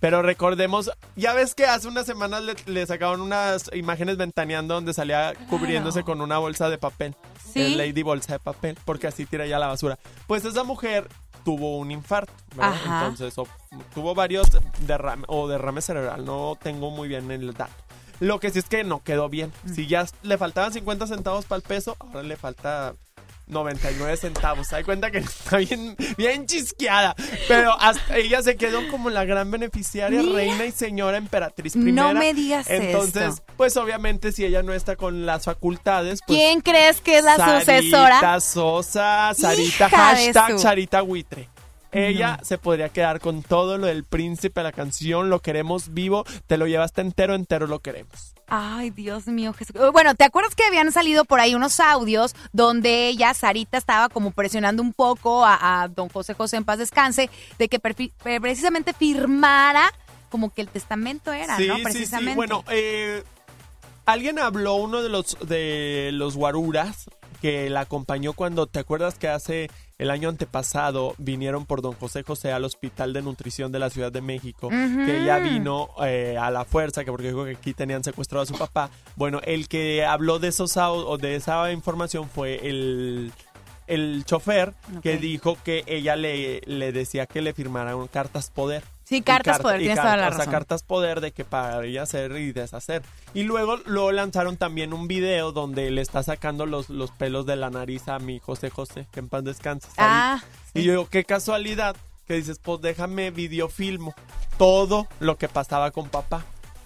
Pero 0.00 0.20
recordemos, 0.20 0.90
ya 1.16 1.32
ves 1.32 1.54
que 1.54 1.64
hace 1.64 1.88
unas 1.88 2.04
semanas 2.04 2.42
le, 2.42 2.54
le 2.66 2.86
sacaron 2.86 3.22
unas 3.22 3.70
imágenes 3.72 4.18
ventaneando 4.18 4.74
donde 4.74 4.92
salía 4.92 5.32
cubriéndose 5.48 6.02
con 6.02 6.20
una 6.20 6.36
bolsa 6.36 6.68
de 6.68 6.76
papel. 6.76 7.16
Sí. 7.54 7.62
El 7.62 7.78
Lady 7.78 8.02
Bolsa 8.02 8.34
de 8.34 8.38
Papel, 8.40 8.76
porque 8.84 9.06
así 9.06 9.24
tira 9.26 9.46
ya 9.46 9.58
la 9.58 9.68
basura. 9.68 9.98
Pues 10.26 10.44
esa 10.44 10.62
mujer 10.64 11.08
tuvo 11.44 11.78
un 11.78 11.90
infarto, 11.90 12.32
¿verdad? 12.56 12.72
Ajá. 12.74 13.00
Entonces, 13.06 13.36
o- 13.38 13.48
tuvo 13.94 14.14
varios 14.14 14.48
derrames 14.80 15.24
o 15.28 15.48
derrame 15.48 15.80
cerebral, 15.80 16.24
no 16.24 16.58
tengo 16.62 16.90
muy 16.90 17.08
bien 17.08 17.30
el 17.30 17.52
dato. 17.54 17.72
Lo 18.20 18.38
que 18.40 18.50
sí 18.50 18.60
es 18.60 18.66
que 18.66 18.84
no 18.84 19.02
quedó 19.02 19.28
bien. 19.28 19.52
Mm. 19.64 19.74
Si 19.74 19.86
ya 19.86 20.06
le 20.22 20.38
faltaban 20.38 20.72
50 20.72 21.06
centavos 21.06 21.44
para 21.46 21.56
el 21.56 21.62
peso, 21.62 21.96
ahora 21.98 22.22
le 22.22 22.36
falta 22.36 22.94
99 23.46 24.16
centavos. 24.16 24.66
Se 24.68 24.76
da 24.76 24.84
cuenta 24.84 25.10
que 25.10 25.18
está 25.18 25.58
bien, 25.58 25.96
bien 26.16 26.46
chisqueada. 26.46 27.14
Pero 27.48 27.72
hasta 27.80 28.16
ella 28.16 28.42
se 28.42 28.56
quedó 28.56 28.86
como 28.90 29.10
la 29.10 29.24
gran 29.24 29.50
beneficiaria, 29.50 30.22
Mira. 30.22 30.34
reina 30.34 30.64
y 30.64 30.72
señora 30.72 31.16
emperatriz 31.16 31.76
No 31.76 31.82
primera. 31.82 32.12
me 32.14 32.34
digas 32.34 32.68
Entonces, 32.70 33.34
esto. 33.34 33.44
pues 33.56 33.76
obviamente 33.76 34.32
si 34.32 34.44
ella 34.44 34.62
no 34.62 34.72
está 34.72 34.96
con 34.96 35.26
las 35.26 35.44
facultades, 35.44 36.20
pues... 36.26 36.38
¿Quién 36.38 36.60
crees 36.60 37.00
que 37.00 37.18
es 37.18 37.24
la 37.24 37.34
sucesora? 37.60 38.20
Sarita 38.20 38.40
Sosa, 38.40 39.32
Sarita, 39.34 39.86
Hija 39.86 39.88
hashtag 39.90 40.58
Sarita 40.58 41.00
Buitre. 41.02 41.48
Ella 41.92 42.40
se 42.42 42.58
podría 42.58 42.88
quedar 42.88 43.20
con 43.20 43.42
todo 43.44 43.78
lo 43.78 43.86
del 43.86 44.02
príncipe, 44.02 44.64
la 44.64 44.72
canción, 44.72 45.30
lo 45.30 45.40
queremos 45.40 45.94
vivo, 45.94 46.24
te 46.48 46.56
lo 46.58 46.66
llevaste 46.66 47.02
entero, 47.02 47.36
entero 47.36 47.68
lo 47.68 47.78
queremos. 47.78 48.33
Ay, 48.56 48.90
Dios 48.90 49.26
mío, 49.26 49.52
Jesús. 49.52 49.74
Bueno, 49.92 50.14
¿te 50.14 50.22
acuerdas 50.22 50.54
que 50.54 50.62
habían 50.62 50.92
salido 50.92 51.24
por 51.24 51.40
ahí 51.40 51.56
unos 51.56 51.80
audios 51.80 52.36
donde 52.52 53.08
ella, 53.08 53.34
Sarita, 53.34 53.76
estaba 53.78 54.08
como 54.08 54.30
presionando 54.30 54.80
un 54.80 54.92
poco 54.92 55.44
a, 55.44 55.82
a 55.82 55.88
don 55.88 56.08
José 56.08 56.34
José 56.34 56.58
en 56.58 56.64
paz 56.64 56.78
descanse 56.78 57.30
de 57.58 57.68
que 57.68 57.80
eh, 58.24 58.40
precisamente 58.40 58.92
firmara 58.92 59.92
como 60.30 60.54
que 60.54 60.62
el 60.62 60.68
testamento 60.68 61.32
era, 61.32 61.56
sí, 61.56 61.66
¿no? 61.66 61.78
sí, 61.78 61.82
Precisamente. 61.82 62.30
sí. 62.30 62.36
Bueno, 62.36 62.64
eh, 62.70 63.24
alguien 64.06 64.38
habló, 64.38 64.76
uno 64.76 65.02
de 65.02 65.08
los, 65.08 65.36
de 65.48 66.10
los 66.12 66.36
guaruras, 66.36 67.06
que 67.40 67.68
la 67.70 67.80
acompañó 67.80 68.34
cuando, 68.34 68.68
¿te 68.68 68.78
acuerdas 68.78 69.18
que 69.18 69.26
hace 69.26 69.68
el 70.04 70.10
año 70.10 70.28
antepasado 70.28 71.14
vinieron 71.18 71.64
por 71.64 71.80
don 71.80 71.94
José 71.94 72.22
José 72.22 72.52
al 72.52 72.64
Hospital 72.64 73.14
de 73.14 73.22
Nutrición 73.22 73.72
de 73.72 73.78
la 73.78 73.88
Ciudad 73.88 74.12
de 74.12 74.20
México? 74.20 74.68
Que 74.68 75.22
ella 75.22 75.38
vino 75.38 75.88
eh, 76.04 76.36
a 76.38 76.50
la 76.50 76.64
fuerza, 76.64 77.04
que 77.04 77.10
porque 77.10 77.28
dijo 77.28 77.44
que 77.44 77.52
aquí 77.52 77.72
tenían 77.72 78.04
secuestrado 78.04 78.42
a 78.42 78.46
su 78.46 78.54
papá. 78.54 78.90
Bueno, 79.16 79.40
el 79.44 79.66
que 79.66 80.04
habló 80.04 80.38
de 80.38 80.48
esos 80.48 80.76
o 80.76 81.16
de 81.16 81.36
esa 81.36 81.72
información 81.72 82.28
fue 82.28 82.68
el 82.68 83.32
el 83.86 84.24
chofer 84.24 84.72
que 85.02 85.18
dijo 85.18 85.58
que 85.62 85.84
ella 85.86 86.16
le, 86.16 86.60
le 86.66 86.92
decía 86.92 87.26
que 87.26 87.42
le 87.42 87.52
firmaran 87.52 88.06
cartas 88.08 88.50
poder. 88.50 88.82
Sí, 89.04 89.16
Y 89.16 89.22
cartas 89.22 89.58
carta- 89.58 89.62
poder, 89.62 89.80
y 89.80 89.84
tienes 89.84 89.96
carta- 89.98 90.10
toda 90.12 90.16
la 90.22 90.28
o 90.28 90.30
sea, 90.30 90.38
razón. 90.38 90.52
cartas 90.52 90.82
poder 90.82 91.20
de 91.20 91.32
que 91.32 91.44
para 91.44 91.84
ella 91.84 92.02
hacer 92.02 92.32
y 92.32 92.52
deshacer. 92.52 93.02
Y 93.34 93.42
luego, 93.42 93.76
luego 93.84 94.12
lanzaron 94.12 94.56
también 94.56 94.92
un 94.94 95.06
video 95.08 95.52
donde 95.52 95.90
le 95.90 96.00
está 96.00 96.22
sacando 96.22 96.64
los, 96.66 96.88
los 96.88 97.10
pelos 97.10 97.44
de 97.44 97.56
la 97.56 97.68
nariz 97.70 98.08
a 98.08 98.18
mi 98.18 98.38
José 98.40 98.70
José, 98.70 99.06
que 99.12 99.20
en 99.20 99.28
paz 99.28 99.44
descanse. 99.44 99.88
Ah, 99.98 100.40
Y 100.72 100.84
yo 100.84 100.92
digo, 100.92 101.08
qué 101.10 101.24
casualidad 101.24 101.94
que 102.26 102.34
dices, 102.34 102.58
pues 102.58 102.80
déjame 102.80 103.30
videofilmo 103.30 104.14
todo 104.56 105.06
lo 105.20 105.36
que 105.36 105.48
pasaba 105.48 105.90
con 105.90 106.08
papá. 106.08 106.44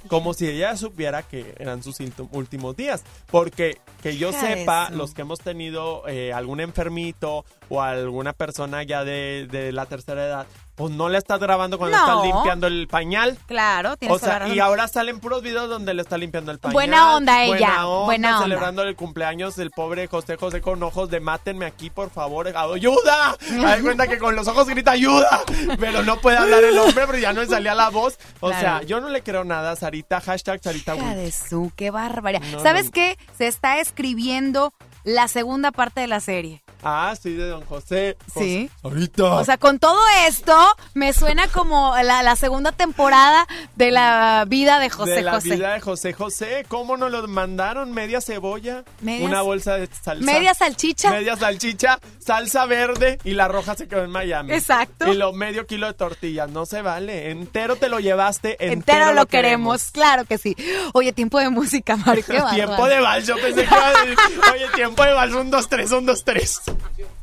Como 0.08 0.32
si 0.32 0.48
ella 0.48 0.76
supiera 0.76 1.22
que 1.22 1.54
eran 1.58 1.82
sus 1.82 1.98
últimos 2.32 2.76
días. 2.76 3.02
Porque 3.30 3.78
que 4.02 4.16
yo 4.16 4.32
sepa, 4.32 4.88
su- 4.88 4.94
los 4.96 5.14
que 5.14 5.22
hemos 5.22 5.40
tenido 5.40 6.06
eh, 6.08 6.32
algún 6.32 6.60
enfermito 6.60 7.44
o 7.68 7.82
alguna 7.82 8.32
persona 8.32 8.82
ya 8.82 9.04
de, 9.04 9.46
de 9.50 9.72
la 9.72 9.86
tercera 9.86 10.24
edad, 10.24 10.46
pues 10.74 10.92
no 10.92 11.08
le 11.08 11.18
estás 11.18 11.40
grabando 11.40 11.76
cuando 11.76 11.96
No. 11.96 12.04
estás 12.06 12.24
limpiando 12.24 12.66
el 12.68 12.86
pañal. 12.86 13.36
Claro, 13.46 13.96
tienes 13.96 14.16
O 14.16 14.18
sea, 14.24 14.38
razón. 14.38 14.54
y 14.54 14.60
ahora 14.60 14.86
salen 14.86 15.18
puros 15.18 15.42
videos 15.42 15.68
donde 15.68 15.92
le 15.92 16.02
está 16.02 16.16
limpiando 16.16 16.52
el 16.52 16.60
pañal. 16.60 16.72
Buena 16.72 17.16
onda 17.16 17.42
ella, 17.42 17.50
Buena 17.56 17.88
onda, 17.88 18.04
buena 18.06 18.28
onda. 18.36 18.42
celebrando 18.44 18.82
el 18.84 18.94
cumpleaños 18.94 19.56
del 19.56 19.70
pobre 19.72 20.06
José 20.06 20.36
José 20.36 20.60
con 20.60 20.80
ojos 20.84 21.10
de 21.10 21.18
mátenme 21.18 21.66
aquí, 21.66 21.90
por 21.90 22.10
favor. 22.10 22.46
¡Ayuda! 22.56 23.36
Hay 23.66 23.82
cuenta 23.82 24.06
que 24.06 24.18
con 24.18 24.36
los 24.36 24.46
ojos 24.46 24.68
grita 24.68 24.92
¡ayuda! 24.92 25.40
Pero 25.80 26.04
no 26.04 26.20
puede 26.20 26.38
hablar 26.38 26.62
el 26.62 26.78
hombre, 26.78 27.04
pero 27.06 27.18
ya 27.18 27.32
no 27.32 27.40
le 27.40 27.48
salía 27.48 27.74
la 27.74 27.88
voz. 27.90 28.16
O 28.40 28.48
Claro. 28.48 28.60
sea, 28.60 28.82
yo 28.82 29.00
no 29.00 29.08
le 29.08 29.22
creo 29.22 29.42
nada 29.44 29.74
Sarita. 29.74 30.20
Hashtag 30.20 30.62
Sarita 30.62 30.94
Hija 30.94 31.14
de 31.16 31.32
su, 31.32 31.72
qué 31.74 31.90
barbaridad. 31.90 32.40
No, 32.52 32.60
¿Sabes 32.62 32.86
no. 32.86 32.92
qué? 32.92 33.18
Se 33.36 33.48
está 33.48 33.78
escribiendo 33.98 34.72
la 35.02 35.26
segunda 35.26 35.72
parte 35.72 36.00
de 36.00 36.06
la 36.06 36.20
serie. 36.20 36.62
Ah, 36.82 37.14
sí, 37.20 37.32
de 37.32 37.48
Don 37.48 37.64
José. 37.64 38.16
Sí. 38.36 38.70
Sarita. 38.82 39.24
O 39.34 39.44
sea, 39.44 39.58
con 39.58 39.78
todo 39.78 39.98
esto, 40.26 40.56
me 40.94 41.12
suena 41.12 41.48
como 41.48 41.94
la, 42.02 42.22
la 42.22 42.36
segunda 42.36 42.72
temporada 42.72 43.46
de 43.76 43.90
la 43.90 44.44
vida 44.46 44.78
de 44.78 44.90
José 44.90 45.10
de 45.12 45.22
la 45.22 45.32
José. 45.32 45.56
vida 45.56 45.72
de 45.74 45.80
José 45.80 46.12
José. 46.12 46.64
¿Cómo 46.68 46.96
nos 46.96 47.10
lo 47.10 47.26
mandaron? 47.28 47.92
Media 47.92 48.20
cebolla, 48.20 48.84
Medias- 49.00 49.26
una 49.28 49.42
bolsa 49.42 49.74
de 49.74 49.88
salsa. 49.88 50.24
Media 50.24 50.54
salchicha. 50.54 51.10
Media 51.10 51.36
salchicha, 51.36 51.98
salsa 52.18 52.66
verde 52.66 53.18
y 53.24 53.32
la 53.34 53.48
roja 53.48 53.74
se 53.74 53.88
quedó 53.88 54.04
en 54.04 54.10
Miami. 54.10 54.52
Exacto. 54.52 55.12
Y 55.12 55.16
lo 55.16 55.32
medio 55.32 55.66
kilo 55.66 55.86
de 55.86 55.94
tortillas. 55.94 56.50
No 56.50 56.66
se 56.66 56.82
vale. 56.82 57.30
Entero 57.30 57.76
te 57.76 57.88
lo 57.88 57.98
llevaste, 58.00 58.52
entero, 58.52 58.72
Entero 58.72 59.12
lo 59.14 59.26
queremos. 59.26 59.90
claro 59.90 60.24
que 60.24 60.38
sí. 60.38 60.56
Oye, 60.92 61.12
tiempo 61.12 61.38
de 61.38 61.48
música, 61.50 61.96
Mario. 61.96 62.24
qué 62.26 62.40
tiempo 62.54 62.86
de 62.86 63.00
vals, 63.00 63.26
yo 63.26 63.36
pensé 63.36 63.64
que 63.66 63.74
iba 63.74 63.88
a 63.88 64.04
decir, 64.04 64.18
oye, 64.54 64.66
tiempo 64.74 65.02
de 65.04 65.12
vals, 65.12 65.34
un, 65.34 65.50
dos, 65.50 65.68
tres, 65.68 65.90
un, 65.92 66.06
dos, 66.06 66.24
tres. 66.24 66.60
Thank. 66.68 67.17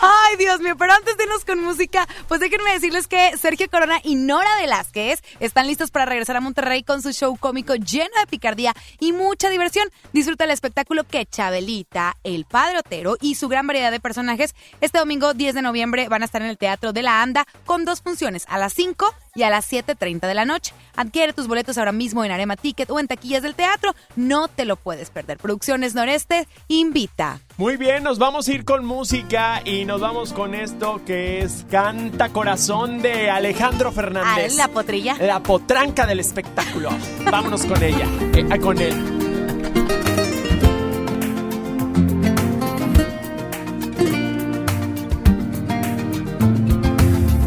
Ay, 0.00 0.36
Dios 0.36 0.60
mío, 0.60 0.76
pero 0.76 0.92
antes 0.92 1.16
de 1.16 1.24
irnos 1.24 1.44
con 1.44 1.62
música, 1.62 2.06
pues 2.28 2.40
déjenme 2.40 2.72
decirles 2.72 3.06
que 3.06 3.36
Sergio 3.36 3.68
Corona 3.70 4.00
y 4.02 4.14
Nora 4.14 4.56
Velázquez 4.60 5.22
están 5.40 5.66
listos 5.66 5.90
para 5.90 6.06
regresar 6.06 6.36
a 6.36 6.40
Monterrey 6.40 6.82
con 6.82 7.02
su 7.02 7.12
show 7.12 7.36
cómico 7.36 7.74
lleno 7.74 8.14
de 8.20 8.26
picardía 8.26 8.74
y 8.98 9.12
mucha 9.12 9.50
diversión. 9.50 9.88
Disfruta 10.12 10.44
el 10.44 10.50
espectáculo 10.50 11.04
que 11.04 11.26
Chabelita, 11.26 12.16
el 12.24 12.44
Padre 12.44 12.78
Otero 12.78 13.16
y 13.20 13.34
su 13.34 13.48
gran 13.48 13.66
variedad 13.66 13.90
de 13.90 14.00
personajes 14.00 14.54
este 14.80 14.98
domingo 14.98 15.34
10 15.34 15.54
de 15.54 15.62
noviembre 15.62 16.08
van 16.08 16.22
a 16.22 16.24
estar 16.24 16.42
en 16.42 16.48
el 16.48 16.58
Teatro 16.58 16.92
de 16.92 17.02
la 17.02 17.22
Anda 17.22 17.46
con 17.66 17.84
dos 17.84 18.02
funciones, 18.02 18.44
a 18.48 18.58
las 18.58 18.72
5 18.74 19.14
y 19.34 19.42
a 19.42 19.50
las 19.50 19.70
7.30 19.70 20.26
de 20.26 20.34
la 20.34 20.44
noche. 20.44 20.74
Adquiere 20.96 21.32
tus 21.32 21.46
boletos 21.46 21.78
ahora 21.78 21.92
mismo 21.92 22.24
en 22.24 22.32
Arema 22.32 22.56
Ticket 22.56 22.90
o 22.90 22.98
en 22.98 23.06
taquillas 23.06 23.42
del 23.42 23.54
teatro. 23.54 23.94
No 24.16 24.48
te 24.48 24.64
lo 24.64 24.76
puedes 24.76 25.10
perder. 25.10 25.38
Producciones 25.38 25.94
Noreste 25.94 26.48
invita. 26.68 27.40
Muy 27.56 27.76
bien, 27.76 28.02
nos 28.02 28.18
vamos 28.18 28.48
a 28.48 28.52
ir 28.52 28.64
con 28.64 28.84
música 28.84 29.29
y 29.64 29.84
nos 29.84 30.00
vamos 30.00 30.32
con 30.32 30.56
esto 30.56 31.02
que 31.06 31.42
es 31.42 31.64
Canta 31.70 32.30
Corazón 32.30 33.00
de 33.00 33.30
Alejandro 33.30 33.92
Fernández. 33.92 34.56
la 34.56 34.66
potrilla. 34.66 35.14
La 35.20 35.40
potranca 35.40 36.04
del 36.04 36.18
espectáculo. 36.18 36.90
Vámonos 37.30 37.64
con 37.64 37.80
ella, 37.80 38.06
eh, 38.34 38.44
ah, 38.50 38.58
con 38.58 38.80
él. 38.80 38.92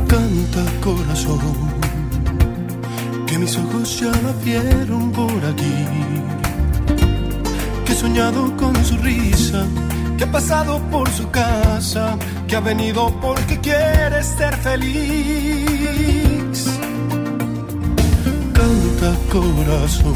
Canta 0.07 0.63
corazón, 0.81 1.41
que 3.27 3.37
mis 3.39 3.57
ojos 3.57 3.99
ya 3.99 4.11
la 4.21 4.31
vieron 4.41 5.11
por 5.11 5.45
aquí. 5.45 5.85
Que 7.85 7.91
he 7.91 7.95
soñado 7.95 8.55
con 8.55 8.73
su 8.85 8.95
risa, 8.99 9.65
que 10.23 10.29
ha 10.29 10.31
pasado 10.31 10.79
por 10.89 11.09
su 11.09 11.29
casa, 11.31 12.17
que 12.47 12.55
ha 12.55 12.61
venido 12.61 13.13
porque 13.19 13.59
quiere 13.59 14.23
ser 14.23 14.55
feliz. 14.55 16.65
Canta 18.53 19.17
corazón, 19.29 20.15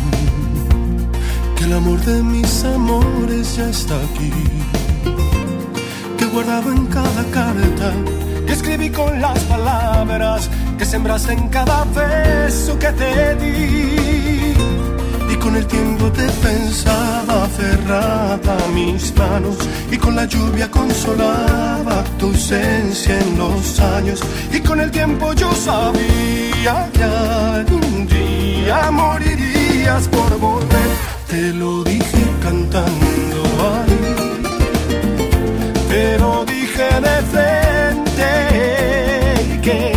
que 1.57 1.65
el 1.65 1.73
amor 1.73 1.99
de 2.05 2.23
mis 2.23 2.63
amores 2.63 3.57
ya 3.57 3.69
está 3.69 3.95
aquí 3.95 4.31
que 6.17 6.25
guardaba 6.27 6.71
en 6.71 6.85
cada 6.85 7.23
carta, 7.31 7.91
que 8.45 8.53
escribí 8.53 8.89
con 8.89 9.19
las 9.19 9.39
palabras, 9.39 10.49
que 10.77 10.85
sembraste 10.85 11.33
en 11.33 11.49
cada 11.49 11.83
beso 11.83 12.79
que 12.79 12.91
te 12.93 13.35
di. 13.35 14.86
Con 15.47 15.55
el 15.55 15.65
tiempo 15.65 16.11
te 16.11 16.27
pensaba 16.45 17.45
aferrada 17.45 18.57
a 18.65 18.67
mis 18.73 19.15
manos, 19.15 19.55
y 19.89 19.95
con 19.95 20.13
la 20.13 20.25
lluvia 20.25 20.69
consolaba 20.69 22.03
tu 22.19 22.25
ausencia 22.25 23.17
en 23.17 23.37
los 23.37 23.79
años. 23.79 24.19
Y 24.51 24.59
con 24.59 24.81
el 24.81 24.91
tiempo 24.91 25.31
yo 25.31 25.49
sabía 25.53 26.89
que 26.91 27.01
algún 27.01 28.07
día 28.07 28.91
morirías 28.91 30.09
por 30.09 30.37
volver. 30.37 30.89
Te 31.29 31.53
lo 31.53 31.81
dije 31.85 32.23
cantando 32.43 33.43
ahí 33.71 34.17
pero 35.87 36.43
dije 36.43 36.89
de 37.07 37.21
frente 37.31 38.31
que 39.61 39.96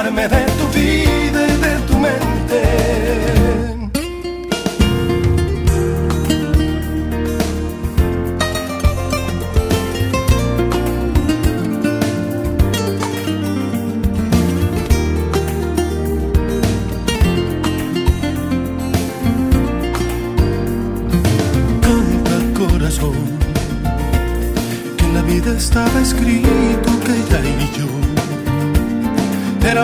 sacarme 0.00 0.28
de 0.28 0.46
tu 0.58 0.66
vida 0.68 1.46
y 1.46 1.56
de 1.60 1.86
tu 1.86 1.98
mente. 1.98 2.39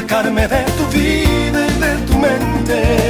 Sacarme 0.00 0.48
de 0.48 0.64
tu 0.76 0.86
vida 0.88 1.66
y 1.66 1.80
de 1.80 2.06
tu 2.06 2.14
mente. 2.18 3.09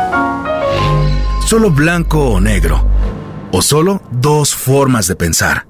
Solo 1.51 1.69
blanco 1.69 2.29
o 2.29 2.39
negro. 2.39 2.81
O 3.51 3.61
solo 3.61 4.01
dos 4.09 4.55
formas 4.55 5.07
de 5.07 5.17
pensar. 5.17 5.67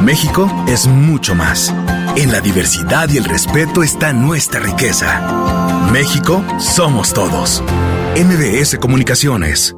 México 0.00 0.48
es 0.68 0.86
mucho 0.86 1.34
más. 1.34 1.74
En 2.14 2.30
la 2.30 2.40
diversidad 2.40 3.08
y 3.10 3.16
el 3.16 3.24
respeto 3.24 3.82
está 3.82 4.12
nuestra 4.12 4.60
riqueza. 4.60 5.90
México 5.90 6.44
somos 6.60 7.12
todos. 7.12 7.64
MBS 8.14 8.78
Comunicaciones. 8.78 9.74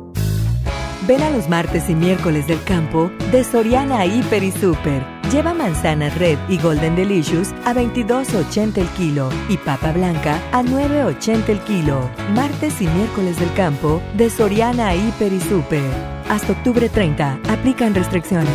Ven 1.08 1.22
a 1.22 1.30
los 1.30 1.48
martes 1.48 1.88
y 1.88 1.94
miércoles 1.94 2.46
del 2.46 2.62
campo 2.62 3.10
de 3.32 3.44
Soriana 3.44 4.04
Hiper 4.04 4.44
y 4.44 4.52
Super. 4.52 5.15
Lleva 5.30 5.54
manzana 5.54 6.08
red 6.10 6.38
y 6.48 6.56
golden 6.56 6.94
delicious 6.94 7.52
a 7.64 7.74
22.80 7.74 8.78
el 8.78 8.86
kilo 8.90 9.28
y 9.48 9.56
papa 9.56 9.90
blanca 9.90 10.40
a 10.52 10.62
9.80 10.62 11.48
el 11.48 11.58
kilo. 11.60 12.08
Martes 12.32 12.80
y 12.80 12.86
miércoles 12.86 13.36
del 13.40 13.52
campo 13.54 14.00
de 14.16 14.30
Soriana 14.30 14.94
Hiper 14.94 15.32
y 15.32 15.40
Super. 15.40 15.82
Hasta 16.28 16.52
octubre 16.52 16.88
30. 16.88 17.40
Aplican 17.48 17.92
restricciones. 17.92 18.48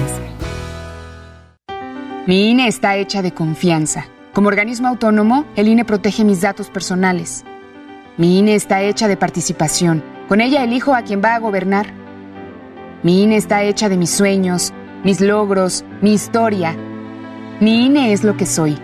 Mi 2.26 2.52
INE 2.52 2.68
está 2.68 2.96
hecha 2.96 3.22
de 3.22 3.34
confianza. 3.34 4.06
Como 4.32 4.48
organismo 4.48 4.88
autónomo, 4.88 5.44
el 5.58 5.68
INE 5.68 5.84
protege 5.84 6.24
mis 6.24 6.40
datos 6.40 6.70
personales. 6.70 7.44
Mi 8.16 8.40
INE 8.40 8.56
está 8.56 8.82
hecha 8.82 9.10
de 9.10 9.18
participación. 9.18 10.02
Con 10.30 10.40
ella 10.40 10.64
elijo 10.64 10.96
a 10.96 11.02
quien 11.02 11.22
va 11.22 11.36
a 11.36 11.40
gobernar. 11.40 11.88
Mi 13.04 13.24
INE 13.24 13.36
está 13.36 13.64
hecha 13.64 13.90
de 13.90 13.98
mis 13.98 14.12
sueños, 14.12 14.74
mis 15.04 15.22
logros, 15.22 15.84
mi 16.02 16.14
historia. 16.14 16.76
Mi 17.60 17.86
INE 17.86 18.14
es 18.14 18.24
lo 18.24 18.38
que 18.38 18.46
soy. 18.46 18.78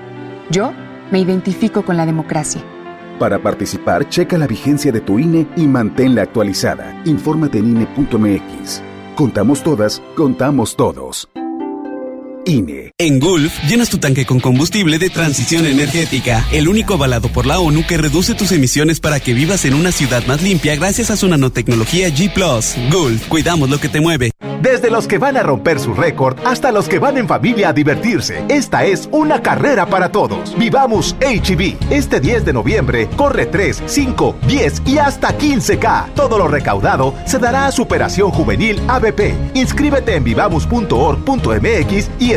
Yo 0.49 0.73
me 1.12 1.19
identifico 1.19 1.84
con 1.84 1.97
la 1.97 2.06
democracia. 2.06 2.62
Para 3.19 3.39
participar, 3.39 4.08
checa 4.10 4.38
la 4.38 4.47
vigencia 4.47 4.91
de 4.91 5.01
tu 5.01 5.17
INE 5.17 5.47
y 5.56 5.67
manténla 5.67 6.21
actualizada. 6.21 7.01
Infórmate 7.06 7.58
en 7.58 7.69
INE.mx. 7.71 8.82
Contamos 9.15 9.63
todas, 9.63 10.01
contamos 10.15 10.75
todos. 10.75 11.27
En 12.98 13.20
Gulf, 13.20 13.62
llenas 13.68 13.90
tu 13.90 13.98
tanque 13.98 14.26
con 14.26 14.40
combustible 14.40 15.00
de 15.00 15.10
transición 15.10 15.66
energética, 15.66 16.46
el 16.54 16.70
único 16.70 16.94
avalado 16.94 17.28
por 17.28 17.46
la 17.46 17.60
ONU 17.60 17.86
que 17.86 17.98
reduce 17.98 18.36
tus 18.36 18.54
emisiones 18.54 19.02
para 19.02 19.20
que 19.20 19.34
vivas 19.34 19.66
en 19.66 19.74
una 19.74 19.92
ciudad 19.92 20.26
más 20.28 20.42
limpia 20.42 20.74
gracias 20.78 21.12
a 21.12 21.18
su 21.18 21.28
nanotecnología 21.28 22.08
G⁇ 22.08 22.34
Gulf, 22.90 23.28
cuidamos 23.28 23.70
lo 23.70 23.82
que 23.82 23.90
te 23.90 24.00
mueve. 24.00 24.32
Desde 24.62 24.90
los 24.90 25.08
que 25.08 25.18
van 25.18 25.38
a 25.38 25.44
romper 25.44 25.80
su 25.80 25.94
récord 25.94 26.38
hasta 26.46 26.72
los 26.72 26.88
que 26.90 27.00
van 27.00 27.18
en 27.18 27.28
familia 27.28 27.70
a 27.70 27.74
divertirse, 27.74 28.44
esta 28.50 28.86
es 28.86 29.08
una 29.12 29.42
carrera 29.42 29.86
para 29.86 30.12
todos. 30.12 30.58
Vivamos 30.58 31.16
HB. 31.20 31.92
Este 31.92 32.20
10 32.20 32.46
de 32.46 32.54
noviembre 32.54 33.08
corre 33.16 33.46
3, 33.46 33.84
5, 33.86 34.36
10 34.48 34.82
y 34.86 34.98
hasta 34.98 35.38
15K. 35.38 36.14
Todo 36.16 36.40
lo 36.40 36.48
recaudado 36.48 37.14
se 37.26 37.38
dará 37.38 37.68
a 37.68 37.72
Superación 37.72 38.32
Juvenil 38.32 38.82
ABP. 38.88 39.36
Inscríbete 39.54 40.16
en 40.16 40.24
vivamos.org.mx 40.24 42.10
y 42.20 42.37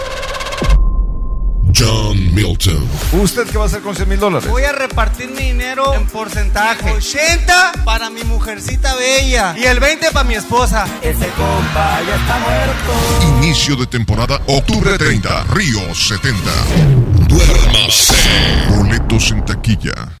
John 1.81 2.35
Milton. 2.35 2.87
¿Usted 3.13 3.47
qué 3.49 3.57
va 3.57 3.63
a 3.63 3.67
hacer 3.67 3.81
con 3.81 3.95
100 3.95 4.07
mil 4.07 4.19
dólares? 4.19 4.47
Voy 4.47 4.63
a 4.63 4.71
repartir 4.71 5.31
mi 5.31 5.45
dinero 5.45 5.95
en 5.95 6.05
porcentaje. 6.05 6.91
80 6.91 7.71
para 7.83 8.11
mi 8.11 8.23
mujercita 8.23 8.95
bella 8.95 9.55
y 9.57 9.63
el 9.63 9.79
20 9.79 10.11
para 10.11 10.27
mi 10.27 10.35
esposa. 10.35 10.85
Ese 11.01 11.27
compa 11.29 11.99
ya 12.07 12.15
está 12.15 12.39
muerto. 12.39 13.37
Inicio 13.39 13.75
de 13.75 13.87
temporada 13.87 14.39
octubre 14.45 14.95
30, 14.95 15.45
Río 15.45 15.95
70. 15.95 16.51
Duérmase. 17.27 18.13
Boletos 18.69 19.31
en 19.31 19.43
taquilla. 19.43 20.20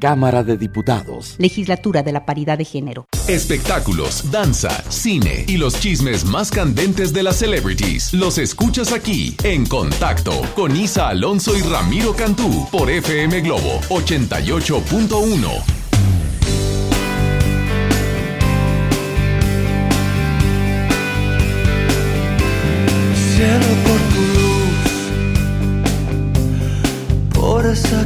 Cámara 0.00 0.42
de 0.42 0.56
Diputados. 0.56 1.36
Legislatura 1.38 2.02
de 2.02 2.10
la 2.10 2.26
Paridad 2.26 2.58
de 2.58 2.64
Género. 2.64 3.06
Espectáculos, 3.28 4.32
danza, 4.32 4.70
cine 4.90 5.44
y 5.46 5.58
los 5.58 5.78
chismes 5.78 6.24
más 6.24 6.50
candentes 6.50 7.12
de 7.12 7.22
las 7.22 7.36
celebrities. 7.36 8.12
Los 8.12 8.38
escuchas 8.38 8.92
aquí 8.92 9.36
en 9.44 9.66
Contacto 9.66 10.42
con 10.56 10.74
Isa 10.74 11.08
Alonso 11.08 11.56
y 11.56 11.60
Ramiro 11.60 12.14
Cantú 12.16 12.66
por 12.72 12.90
FM 12.90 13.42
Globo 13.42 13.80
88.1. 13.90 15.80
cielo 23.40 23.70
por 23.84 24.00
tu 24.12 24.22
luz, 24.36 24.80
por 27.32 27.64
esa 27.64 28.04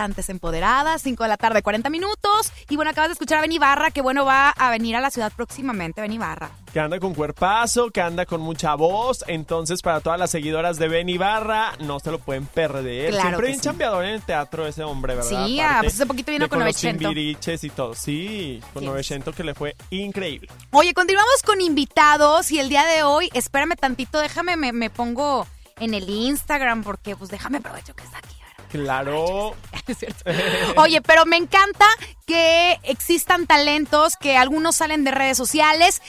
Bastantes 0.00 0.30
Empoderadas, 0.30 1.02
5 1.02 1.24
de 1.24 1.28
la 1.28 1.36
tarde, 1.36 1.62
40 1.62 1.90
minutos. 1.90 2.50
Y 2.70 2.76
bueno, 2.76 2.90
acabas 2.90 3.10
de 3.10 3.12
escuchar 3.12 3.36
a 3.36 3.40
Benny 3.42 3.58
Barra, 3.58 3.90
que 3.90 4.00
bueno, 4.00 4.24
va 4.24 4.48
a 4.48 4.70
venir 4.70 4.96
a 4.96 5.00
la 5.02 5.10
ciudad 5.10 5.30
próximamente, 5.36 6.00
Benny 6.00 6.16
Barra. 6.16 6.48
Que 6.72 6.80
anda 6.80 6.98
con 6.98 7.12
cuerpazo, 7.12 7.90
que 7.90 8.00
anda 8.00 8.24
con 8.24 8.40
mucha 8.40 8.74
voz. 8.76 9.22
Entonces, 9.26 9.82
para 9.82 10.00
todas 10.00 10.18
las 10.18 10.30
seguidoras 10.30 10.78
de 10.78 10.88
Ben 10.88 11.06
Ibarra, 11.10 11.72
no 11.80 12.00
se 12.00 12.10
lo 12.10 12.18
pueden 12.18 12.46
perder. 12.46 13.10
Claro 13.10 13.28
Siempre 13.28 13.46
bien 13.48 13.58
sí. 13.58 13.64
chambeador 13.64 14.06
en 14.06 14.14
el 14.14 14.22
teatro 14.22 14.66
ese 14.66 14.84
hombre, 14.84 15.16
¿verdad? 15.16 15.28
Sí, 15.28 15.60
Aparte 15.60 15.76
ah, 15.76 15.78
pues 15.82 15.94
hace 15.96 16.06
poquito 16.06 16.32
vino 16.32 16.48
con 16.48 16.60
los 16.60 16.64
Novecento. 16.64 17.00
Timbiriches 17.00 17.62
y 17.64 17.68
todo. 17.68 17.94
Sí, 17.94 18.62
con 18.72 18.82
Novecento 18.82 19.32
que 19.32 19.44
le 19.44 19.54
fue 19.54 19.76
increíble. 19.90 20.48
Oye, 20.70 20.94
continuamos 20.94 21.42
con 21.44 21.60
invitados 21.60 22.50
y 22.52 22.58
el 22.58 22.70
día 22.70 22.86
de 22.86 23.02
hoy, 23.02 23.28
espérame 23.34 23.76
tantito, 23.78 24.18
déjame, 24.18 24.56
me, 24.56 24.72
me 24.72 24.88
pongo 24.88 25.46
en 25.78 25.92
el 25.92 26.08
Instagram 26.08 26.84
porque 26.84 27.16
pues 27.16 27.30
déjame 27.30 27.58
aprovecho 27.58 27.94
que 27.94 28.04
está 28.04 28.16
aquí. 28.16 28.39
Claro. 28.70 29.54
Es 29.86 29.98
cierto. 29.98 30.24
Oye, 30.76 31.00
pero 31.02 31.26
me 31.26 31.36
encanta 31.36 31.86
que 32.26 32.78
existan 32.84 33.46
talentos, 33.46 34.16
que 34.16 34.36
algunos 34.36 34.76
salen 34.76 35.02
de 35.04 35.10
redes 35.10 35.36
sociales 35.36 36.00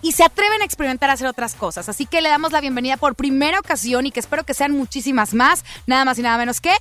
y 0.00 0.12
se 0.12 0.22
atreven 0.24 0.62
a 0.62 0.64
experimentar 0.64 1.10
a 1.10 1.14
hacer 1.14 1.26
otras 1.26 1.54
cosas. 1.54 1.88
Así 1.88 2.06
que 2.06 2.20
le 2.22 2.28
damos 2.28 2.52
la 2.52 2.60
bienvenida 2.60 2.96
por 2.96 3.14
primera 3.14 3.58
ocasión 3.58 4.06
y 4.06 4.12
que 4.12 4.20
espero 4.20 4.44
que 4.44 4.54
sean 4.54 4.72
muchísimas 4.72 5.34
más, 5.34 5.64
nada 5.86 6.04
más 6.04 6.18
y 6.18 6.22
nada 6.22 6.38
menos 6.38 6.60
que 6.60 6.72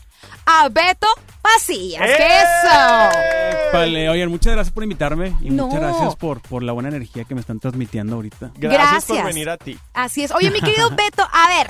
a 0.46 0.70
Beto 0.70 1.08
Pasillas. 1.42 2.02
¡Eh! 2.10 2.14
¿Qué 2.18 2.28
eso? 2.28 3.74
Vale, 3.74 4.10
oigan, 4.10 4.30
muchas 4.30 4.54
gracias 4.54 4.74
por 4.74 4.84
invitarme 4.84 5.36
y 5.42 5.50
No. 5.50 5.68
muchas 5.68 5.82
gracias 5.82 6.16
por, 6.16 6.42
por 6.42 6.62
la 6.64 6.72
buena 6.74 6.90
energía 6.90 7.24
que 7.26 7.34
me 7.36 7.42
están 7.42 7.60
transmitiendo 7.60 8.16
ahorita. 8.18 8.52
Gracias, 8.56 9.06
por 9.06 9.24
venir 9.26 9.50
a 9.50 9.58
ti. 9.58 9.78
Así 9.94 10.24
es. 10.24 10.32
Oye, 10.32 10.52
mi 10.52 10.62
querido 10.62 10.90
Beto, 10.96 11.28
a 11.32 11.48
ver, 11.50 11.70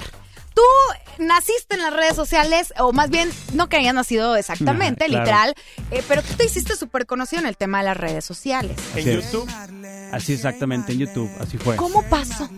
tú 0.55 1.23
naciste 1.23 1.75
en 1.75 1.81
las 1.81 1.93
redes 1.93 2.15
sociales, 2.15 2.73
o 2.79 2.91
más 2.91 3.09
bien, 3.09 3.29
no 3.53 3.69
que 3.69 3.77
hayas 3.77 3.93
nacido 3.93 4.35
exactamente, 4.35 5.05
claro. 5.05 5.23
literal, 5.23 5.55
eh, 5.91 6.03
pero 6.07 6.23
tú 6.23 6.33
te 6.35 6.45
hiciste 6.45 6.75
súper 6.75 7.05
conocido 7.05 7.41
en 7.41 7.47
el 7.47 7.57
tema 7.57 7.79
de 7.79 7.85
las 7.85 7.97
redes 7.97 8.25
sociales. 8.25 8.77
Así 8.93 9.09
es. 9.09 9.35
Así 10.11 10.33
exactamente, 10.33 10.93
en 10.93 10.99
YouTube, 10.99 11.29
así 11.39 11.57
fue. 11.57 11.75
¿Cómo 11.75 12.03
pasó? 12.09 12.49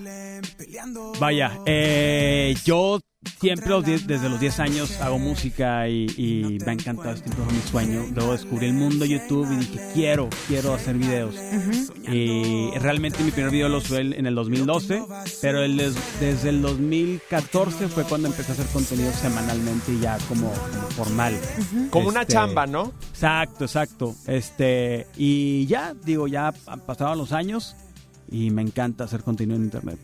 Vaya, 1.20 1.60
eh, 1.66 2.56
yo 2.64 3.00
siempre 3.39 3.70
los 3.70 3.84
diez- 3.84 4.05
desde 4.05 4.30
los 4.30 4.39
10 4.39 4.59
años 4.59 4.99
hago 5.01 5.20
música 5.20 5.88
y, 5.89 6.05
y 6.18 6.57
me 6.65 6.72
ha 6.72 6.74
encantado, 6.74 7.15
siempre 7.18 7.43
fue 7.43 7.53
mi 7.53 7.61
sueño. 7.61 8.05
Luego 8.15 8.32
descubrí 8.34 8.68
el 8.68 8.74
mundo 8.74 8.99
de 9.05 9.09
YouTube 9.09 9.51
y 9.51 9.57
dije, 9.57 9.80
quiero, 9.93 10.30
quiero 10.47 10.74
hacer 10.74 10.95
videos. 10.97 11.36
Y 12.11 12.72
realmente 12.80 13.24
mi 13.24 13.32
primer 13.32 13.51
video 13.51 13.70
lo 13.70 13.82
subí 13.82 14.13
en 14.15 14.26
el 14.26 14.36
2012, 14.36 15.03
pero 15.41 15.61
el 15.63 15.78
des- 15.78 15.95
desde 16.20 16.49
el 16.49 16.61
2014 16.61 17.88
fue 17.89 18.03
cuando 18.05 18.28
empecé 18.28 18.51
a 18.51 18.53
hacer 18.55 18.68
contenido 18.68 19.11
semanalmente 19.13 19.91
y 19.93 19.99
ya 19.99 20.18
como, 20.30 20.51
como 20.51 20.88
formal. 20.91 21.38
Como 21.89 22.07
una 22.09 22.22
Este, 22.22 22.34
chamba, 22.34 22.65
¿no? 22.65 22.93
Exacto, 23.11 23.65
exacto. 23.65 24.15
Este, 24.28 25.07
y 25.18 25.65
ya, 25.65 25.93
digo, 25.93 26.28
ya 26.28 26.53
han 26.68 26.80
pasado 26.82 27.15
los 27.15 27.32
años 27.34 27.76
y 28.30 28.51
me 28.51 28.61
encanta 28.61 29.03
hacer 29.05 29.22
contenido 29.24 29.57
en 29.57 29.63
internet. 29.65 29.97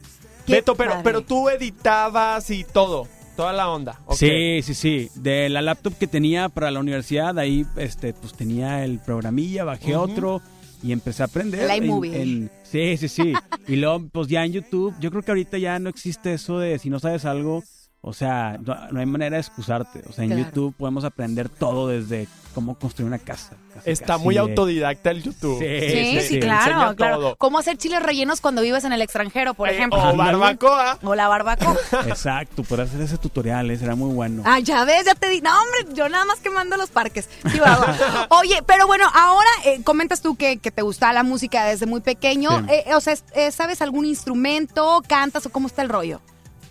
Beto, 0.48 0.76
pero, 0.76 0.96
pero 1.04 1.22
tú 1.22 1.50
editabas 1.50 2.50
y 2.50 2.64
todo, 2.64 3.08
toda 3.36 3.54
la 3.54 3.70
onda. 3.70 4.00
Sí, 4.12 4.62
sí, 4.64 4.74
sí. 4.74 5.10
De 5.16 5.50
la 5.50 5.62
laptop 5.62 5.94
que 5.98 6.08
tenía 6.08 6.50
para 6.50 6.72
la 6.72 6.80
universidad, 6.80 7.38
ahí 7.40 7.66
este, 7.78 8.14
pues 8.14 8.34
tenía 8.34 8.84
el 8.84 9.00
programilla, 9.00 9.64
bajé 9.64 9.96
otro 9.96 10.42
y 10.82 10.92
empecé 10.92 11.24
a 11.24 11.28
aprender. 11.28 11.62
El 11.64 11.72
en- 11.72 11.84
iMovie. 11.86 12.22
en- 12.22 12.52
sí, 12.64 12.98
sí, 12.98 13.08
sí. 13.08 13.34
y 13.68 13.76
luego, 13.78 14.04
pues 14.12 14.28
ya 14.28 14.44
en 14.44 14.52
YouTube, 14.54 14.94
yo 15.00 15.12
creo 15.12 15.24
que 15.24 15.32
ahorita 15.32 15.58
ya 15.58 15.80
no 15.80 15.90
existe 15.90 16.34
eso 16.34 16.60
de 16.60 16.78
si 16.80 16.90
no 16.90 17.00
sabes 17.00 17.24
algo, 17.26 17.64
o 18.06 18.12
sea, 18.14 18.58
no, 18.62 18.76
no 18.92 19.00
hay 19.00 19.06
manera 19.06 19.38
de 19.38 19.42
excusarte. 19.42 20.04
O 20.10 20.12
sea, 20.12 20.26
en 20.26 20.32
Claro. 20.32 20.44
YouTube 20.46 20.76
podemos 20.76 21.06
aprender 21.06 21.48
todo 21.48 21.88
desde 21.88 22.28
cómo 22.54 22.78
construir 22.78 23.08
una 23.08 23.18
casa. 23.18 23.56
casi, 23.74 23.90
Está 23.90 24.06
casi 24.14 24.24
muy 24.26 24.36
de- 24.36 24.42
autodidacta 24.42 25.10
el 25.10 25.24
YouTube. 25.24 25.58
Sí, 25.58 26.20
Sí, 26.20 26.28
sí, 26.28 26.40
claro, 26.40 26.72
Enseña 26.74 26.96
claro. 26.96 27.16
todo. 27.18 27.36
¿Cómo 27.38 27.58
hacer 27.58 27.78
chiles 27.78 28.04
rellenos 28.04 28.42
cuando 28.42 28.62
vives 28.62 28.84
en 28.84 28.94
el 28.94 29.02
extranjero, 29.02 29.54
por 29.56 29.70
Eh, 29.70 29.74
ejemplo? 29.74 29.98
o 30.00 30.16
barbacoa. 30.16 31.00
O 31.02 31.16
la 31.16 31.28
barbacoa. 31.28 31.76
Exacto, 32.08 32.64
por 32.64 32.82
hacer 32.82 33.02
ese 33.02 33.18
tutorial, 33.18 33.72
eh, 33.72 33.78
será 33.78 33.96
muy 33.96 34.14
bueno. 34.14 34.44
Ah, 34.46 34.60
ya 34.60 34.84
ves, 34.86 35.06
ya 35.06 35.16
te 35.16 35.30
di. 35.30 35.42
No, 35.42 35.50
hombre, 35.50 35.96
yo 35.96 36.08
nada 36.10 36.26
más 36.26 36.40
quemando 36.42 36.78
los 36.78 36.92
parques. 36.92 37.28
Oye, 38.30 38.62
pero 38.68 38.86
bueno, 38.86 39.06
ahora 39.14 39.50
eh, 39.66 39.82
comentas 39.84 40.22
tú 40.22 40.36
que, 40.36 40.58
que 40.58 40.70
te 40.72 40.82
gusta 40.82 41.12
la 41.14 41.24
música 41.24 41.66
desde 41.66 41.86
muy 41.86 42.02
pequeño. 42.02 42.50
Sí. 42.60 42.66
Eh, 42.88 42.94
o 42.96 43.02
sea, 43.02 43.14
es- 43.14 43.24
eh, 43.34 43.52
¿sabes 43.52 43.82
algún 43.82 44.06
instrumento? 44.06 45.02
¿Cantas 45.08 45.46
o 45.46 45.50
cómo 45.50 45.68
está 45.68 45.82
el 45.82 45.90
rollo? 45.90 46.22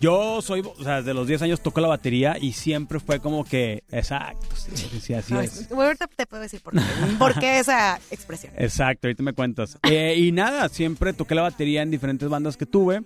Yo 0.01 0.41
soy, 0.41 0.61
o 0.61 0.83
sea, 0.83 0.97
desde 0.97 1.13
los 1.13 1.27
10 1.27 1.41
años 1.43 1.61
toco 1.61 1.79
la 1.79 1.87
batería 1.87 2.37
y 2.39 2.53
siempre 2.53 2.99
fue 2.99 3.19
como 3.19 3.45
que, 3.45 3.83
exacto, 3.91 4.55
sí, 4.55 4.71
sí, 4.75 4.99
sí, 4.99 5.13
así 5.13 5.33
Ay, 5.33 5.45
es. 5.45 5.71
ahorita 5.71 6.07
te 6.07 6.25
puedo 6.25 6.43
decir 6.43 6.61
por 6.61 6.73
qué. 6.73 6.81
¿Por 7.17 7.39
qué 7.39 7.59
esa 7.59 7.99
expresión? 8.11 8.51
Exacto, 8.57 9.07
ahorita 9.07 9.23
me 9.23 9.33
cuentas. 9.33 9.77
Eh, 9.83 10.15
y 10.17 10.31
nada, 10.33 10.67
siempre 10.69 11.13
toqué 11.13 11.35
la 11.35 11.43
batería 11.43 11.81
en 11.81 11.91
diferentes 11.91 12.27
bandas 12.27 12.57
que 12.57 12.65
tuve. 12.65 13.01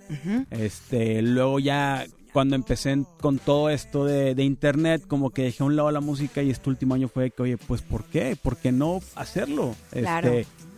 Este, 0.50 1.22
luego 1.22 1.60
ya 1.60 2.06
cuando 2.34 2.56
empecé 2.56 2.92
en- 2.92 3.08
con 3.20 3.40
todo 3.40 3.70
esto 3.70 4.06
de, 4.06 4.36
de 4.36 4.44
internet, 4.44 5.04
como 5.08 5.30
que 5.32 5.44
dejé 5.44 5.64
a 5.64 5.66
un 5.66 5.76
lado 5.76 5.92
la 5.92 6.02
música 6.02 6.42
y 6.44 6.50
este 6.52 6.70
último 6.70 6.94
año 6.96 7.08
fue 7.08 7.32
que, 7.32 7.42
oye, 7.42 7.58
pues 7.58 7.82
¿por 7.82 8.04
qué? 8.06 8.36
¿Por 8.42 8.58
qué 8.58 8.72
no 8.72 9.00
hacerlo? 9.16 9.76
Este, 9.92 10.02
Claro. 10.02 10.32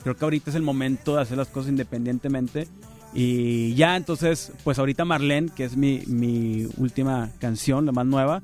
Creo 0.04 0.16
que 0.16 0.24
ahorita 0.24 0.50
es 0.52 0.56
el 0.56 0.62
momento 0.62 1.16
de 1.18 1.22
hacer 1.24 1.38
las 1.38 1.50
cosas 1.50 1.70
independientemente. 1.72 2.68
Y 3.14 3.74
ya, 3.76 3.96
entonces, 3.96 4.52
pues 4.64 4.78
ahorita 4.80 5.06
Marlene, 5.06 5.50
que 5.56 5.64
es 5.64 5.76
mi, 5.76 6.04
mi 6.08 6.68
última 6.78 7.32
canción, 7.40 7.86
la 7.86 7.92
más 7.92 8.06
nueva, 8.06 8.44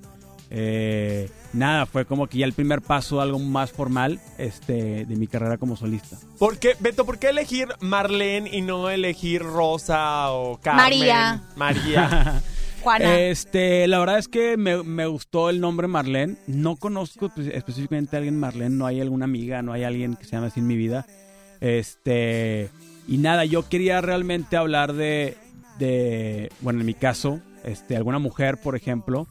eh, 0.49 1.29
nada, 1.53 1.85
fue 1.85 2.05
como 2.05 2.27
que 2.27 2.39
ya 2.39 2.45
el 2.45 2.53
primer 2.53 2.81
paso, 2.81 3.21
algo 3.21 3.39
más 3.39 3.71
formal 3.71 4.19
este, 4.37 5.05
de 5.05 5.15
mi 5.15 5.27
carrera 5.27 5.57
como 5.57 5.75
solista. 5.75 6.17
¿Por 6.37 6.57
qué, 6.59 6.75
Beto, 6.79 7.05
por 7.05 7.19
qué 7.19 7.29
elegir 7.29 7.69
Marlene 7.79 8.49
y 8.55 8.61
no 8.61 8.89
elegir 8.89 9.41
Rosa 9.41 10.31
o 10.31 10.59
Carmen? 10.61 10.83
María. 10.83 11.43
María. 11.55 12.41
Juana. 12.81 13.17
Este, 13.17 13.87
la 13.87 13.97
verdad 13.97 14.19
es 14.19 14.27
que 14.27 14.57
me, 14.57 14.83
me 14.83 15.07
gustó 15.07 15.49
el 15.49 15.59
nombre 15.59 15.87
Marlene. 15.87 16.37
No 16.45 16.75
conozco 16.75 17.29
pues, 17.33 17.47
específicamente 17.47 18.15
a 18.15 18.19
alguien 18.19 18.39
Marlene, 18.39 18.75
no 18.75 18.85
hay 18.85 19.01
alguna 19.01 19.25
amiga, 19.25 19.63
no 19.63 19.73
hay 19.73 19.83
alguien 19.83 20.15
que 20.15 20.25
se 20.25 20.31
llame 20.31 20.47
así 20.47 20.59
en 20.59 20.67
mi 20.67 20.77
vida. 20.77 21.07
Este, 21.61 22.69
y 23.07 23.17
nada, 23.17 23.45
yo 23.45 23.67
quería 23.67 24.01
realmente 24.01 24.57
hablar 24.57 24.93
de, 24.93 25.37
de 25.79 26.51
bueno, 26.61 26.79
en 26.81 26.85
mi 26.85 26.93
caso, 26.93 27.39
este, 27.63 27.95
alguna 27.95 28.19
mujer, 28.19 28.57
por 28.57 28.75
ejemplo, 28.75 29.27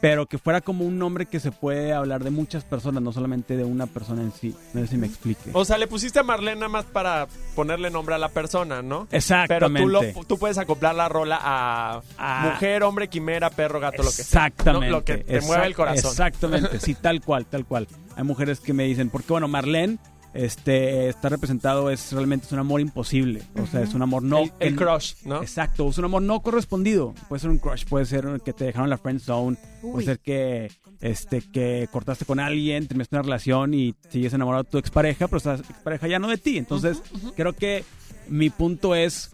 pero 0.00 0.26
que 0.26 0.36
fuera 0.36 0.60
como 0.60 0.84
un 0.84 0.98
nombre 0.98 1.26
que 1.26 1.38
se 1.38 1.52
puede 1.52 1.92
hablar 1.92 2.24
de 2.24 2.32
muchas 2.32 2.64
personas, 2.64 3.00
no 3.04 3.12
solamente 3.12 3.56
de 3.56 3.62
una 3.62 3.86
persona 3.86 4.20
en 4.22 4.32
sí. 4.32 4.52
No 4.74 4.80
sé 4.80 4.88
si 4.88 4.96
me 4.96 5.06
explique. 5.06 5.50
O 5.52 5.64
sea, 5.64 5.78
le 5.78 5.86
pusiste 5.86 6.18
a 6.18 6.24
Marlene 6.24 6.56
nada 6.56 6.68
más 6.70 6.84
para 6.86 7.28
ponerle 7.54 7.88
nombre 7.88 8.16
a 8.16 8.18
la 8.18 8.28
persona, 8.28 8.82
¿no? 8.82 9.06
Exactamente. 9.12 9.86
Pero 9.86 10.10
tú, 10.12 10.18
lo- 10.18 10.24
tú 10.26 10.38
puedes 10.40 10.58
acoplar 10.58 10.96
la 10.96 11.08
rola 11.08 11.38
a 11.40 12.02
mujer, 12.50 12.82
hombre, 12.82 13.06
quimera, 13.06 13.48
perro, 13.50 13.78
gato, 13.78 13.98
lo 14.02 14.08
que 14.10 14.24
sea. 14.24 14.46
Exactamente. 14.48 14.86
¿no? 14.88 14.92
Lo 14.92 15.04
que 15.04 15.18
te 15.18 15.38
exact- 15.38 15.46
mueve 15.46 15.66
el 15.66 15.74
corazón. 15.76 16.10
Exactamente, 16.10 16.80
sí, 16.80 16.94
tal 16.96 17.20
cual, 17.20 17.46
tal 17.46 17.64
cual. 17.64 17.86
Hay 18.16 18.24
mujeres 18.24 18.58
que 18.58 18.72
me 18.72 18.82
dicen, 18.82 19.08
porque 19.08 19.28
bueno, 19.32 19.46
Marlene 19.46 19.98
este, 20.34 21.08
está 21.08 21.28
representado, 21.28 21.90
es 21.90 22.12
realmente 22.12 22.46
es 22.46 22.52
un 22.52 22.58
amor 22.58 22.80
imposible. 22.80 23.42
O 23.62 23.66
sea, 23.66 23.82
es 23.82 23.94
un 23.94 24.02
amor 24.02 24.22
no... 24.22 24.42
El- 24.58 24.76
crush, 24.76 25.14
¿no? 25.24 25.42
Exacto, 25.42 25.88
es 25.88 25.98
un 25.98 26.04
amor 26.06 26.22
no 26.22 26.40
correspondido. 26.40 27.14
Puede 27.28 27.40
ser 27.40 27.50
un 27.50 27.58
crush, 27.58 27.84
puede 27.84 28.06
ser 28.06 28.40
que 28.44 28.52
te 28.52 28.64
dejaron 28.64 28.88
la 28.90 28.98
friend 28.98 29.20
zone, 29.20 29.56
Uy. 29.82 29.92
puede 29.92 30.06
ser 30.06 30.18
que, 30.20 30.70
este, 31.00 31.42
que 31.42 31.88
cortaste 31.92 32.24
con 32.24 32.40
alguien, 32.40 32.86
terminaste 32.86 33.16
una 33.16 33.22
relación 33.22 33.74
y 33.74 33.94
sigues 34.10 34.32
enamorado 34.32 34.64
de 34.64 34.70
tu 34.70 34.78
expareja, 34.78 35.26
pero 35.28 35.38
esa 35.38 35.54
expareja 35.54 36.08
ya 36.08 36.18
no 36.18 36.28
de 36.28 36.38
ti. 36.38 36.58
Entonces, 36.58 37.02
creo 37.36 37.52
que 37.52 37.84
mi 38.28 38.50
punto 38.50 38.94
es 38.94 39.30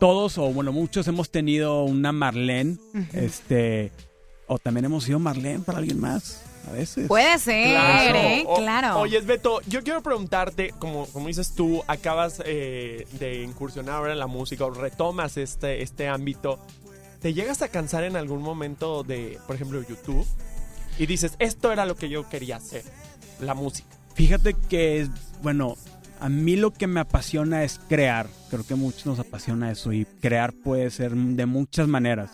todos 0.00 0.38
o 0.38 0.52
bueno, 0.52 0.72
muchos 0.72 1.06
hemos 1.08 1.30
tenido 1.30 1.84
una 1.84 2.10
Marlene, 2.12 2.78
este, 3.12 3.92
o 4.46 4.58
también 4.58 4.86
hemos 4.86 5.04
sido 5.04 5.18
Marlene 5.18 5.60
para 5.60 5.78
alguien 5.78 6.00
más, 6.00 6.42
a 6.68 6.72
veces. 6.72 7.08
Puede 7.08 7.38
ser, 7.38 8.16
¿eh? 8.16 8.44
O- 8.46 8.56
Claro. 8.56 8.98
Oye, 9.00 9.20
Beto, 9.20 9.60
yo 9.66 9.82
quiero 9.82 10.02
preguntarte, 10.02 10.70
como, 10.78 11.06
como 11.06 11.28
dices 11.28 11.52
tú, 11.54 11.82
acabas 11.86 12.42
eh, 12.44 13.06
de 13.18 13.42
incursionar 13.42 13.96
ahora 13.96 14.12
en 14.12 14.18
la 14.18 14.26
música 14.26 14.64
o 14.66 14.70
retomas 14.70 15.36
este, 15.36 15.82
este 15.82 16.08
ámbito. 16.08 16.58
¿Te 17.20 17.34
llegas 17.34 17.62
a 17.62 17.68
cansar 17.68 18.04
en 18.04 18.16
algún 18.16 18.42
momento 18.42 19.02
de, 19.02 19.38
por 19.46 19.56
ejemplo, 19.56 19.82
YouTube? 19.82 20.26
Y 20.98 21.06
dices, 21.06 21.34
esto 21.38 21.72
era 21.72 21.86
lo 21.86 21.94
que 21.96 22.08
yo 22.08 22.28
quería 22.28 22.56
hacer, 22.56 22.82
la 23.40 23.54
música. 23.54 23.88
Fíjate 24.14 24.54
que, 24.68 25.08
bueno, 25.42 25.76
a 26.18 26.28
mí 26.28 26.56
lo 26.56 26.72
que 26.72 26.86
me 26.86 27.00
apasiona 27.00 27.62
es 27.64 27.80
crear. 27.88 28.26
Creo 28.50 28.66
que 28.66 28.74
a 28.74 28.76
muchos 28.76 29.06
nos 29.06 29.18
apasiona 29.18 29.70
eso 29.70 29.92
y 29.92 30.04
crear 30.20 30.52
puede 30.52 30.90
ser 30.90 31.12
de 31.14 31.46
muchas 31.46 31.88
maneras. 31.88 32.30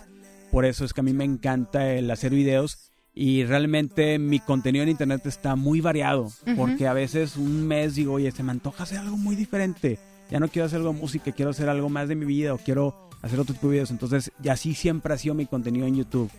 Por 0.50 0.64
eso 0.64 0.84
es 0.84 0.92
que 0.92 1.00
a 1.00 1.04
mí 1.04 1.12
me 1.12 1.24
encanta 1.24 1.92
el 1.92 2.10
hacer 2.10 2.30
videos 2.32 2.85
y 3.18 3.44
realmente 3.44 4.18
mi 4.18 4.40
contenido 4.40 4.82
en 4.82 4.90
internet 4.90 5.24
está 5.24 5.56
muy 5.56 5.80
variado. 5.80 6.30
Porque 6.54 6.86
a 6.86 6.92
veces 6.92 7.36
un 7.36 7.66
mes 7.66 7.94
digo, 7.94 8.12
oye, 8.12 8.30
se 8.30 8.42
me 8.42 8.52
antoja 8.52 8.84
hacer 8.84 8.98
algo 8.98 9.16
muy 9.16 9.34
diferente. 9.34 9.98
Ya 10.30 10.38
no 10.38 10.48
quiero 10.48 10.66
hacer 10.66 10.78
algo 10.78 10.92
de 10.92 11.00
música, 11.00 11.32
quiero 11.32 11.52
hacer 11.52 11.70
algo 11.70 11.88
más 11.88 12.08
de 12.08 12.14
mi 12.14 12.26
vida 12.26 12.52
o 12.52 12.58
quiero 12.58 13.08
hacer 13.22 13.40
otro 13.40 13.54
tipo 13.54 13.68
de 13.68 13.72
videos. 13.72 13.90
Entonces, 13.90 14.32
y 14.44 14.50
así 14.50 14.74
siempre 14.74 15.14
ha 15.14 15.18
sido 15.18 15.34
mi 15.34 15.46
contenido 15.46 15.86
en 15.86 15.96
YouTube. 15.96 16.30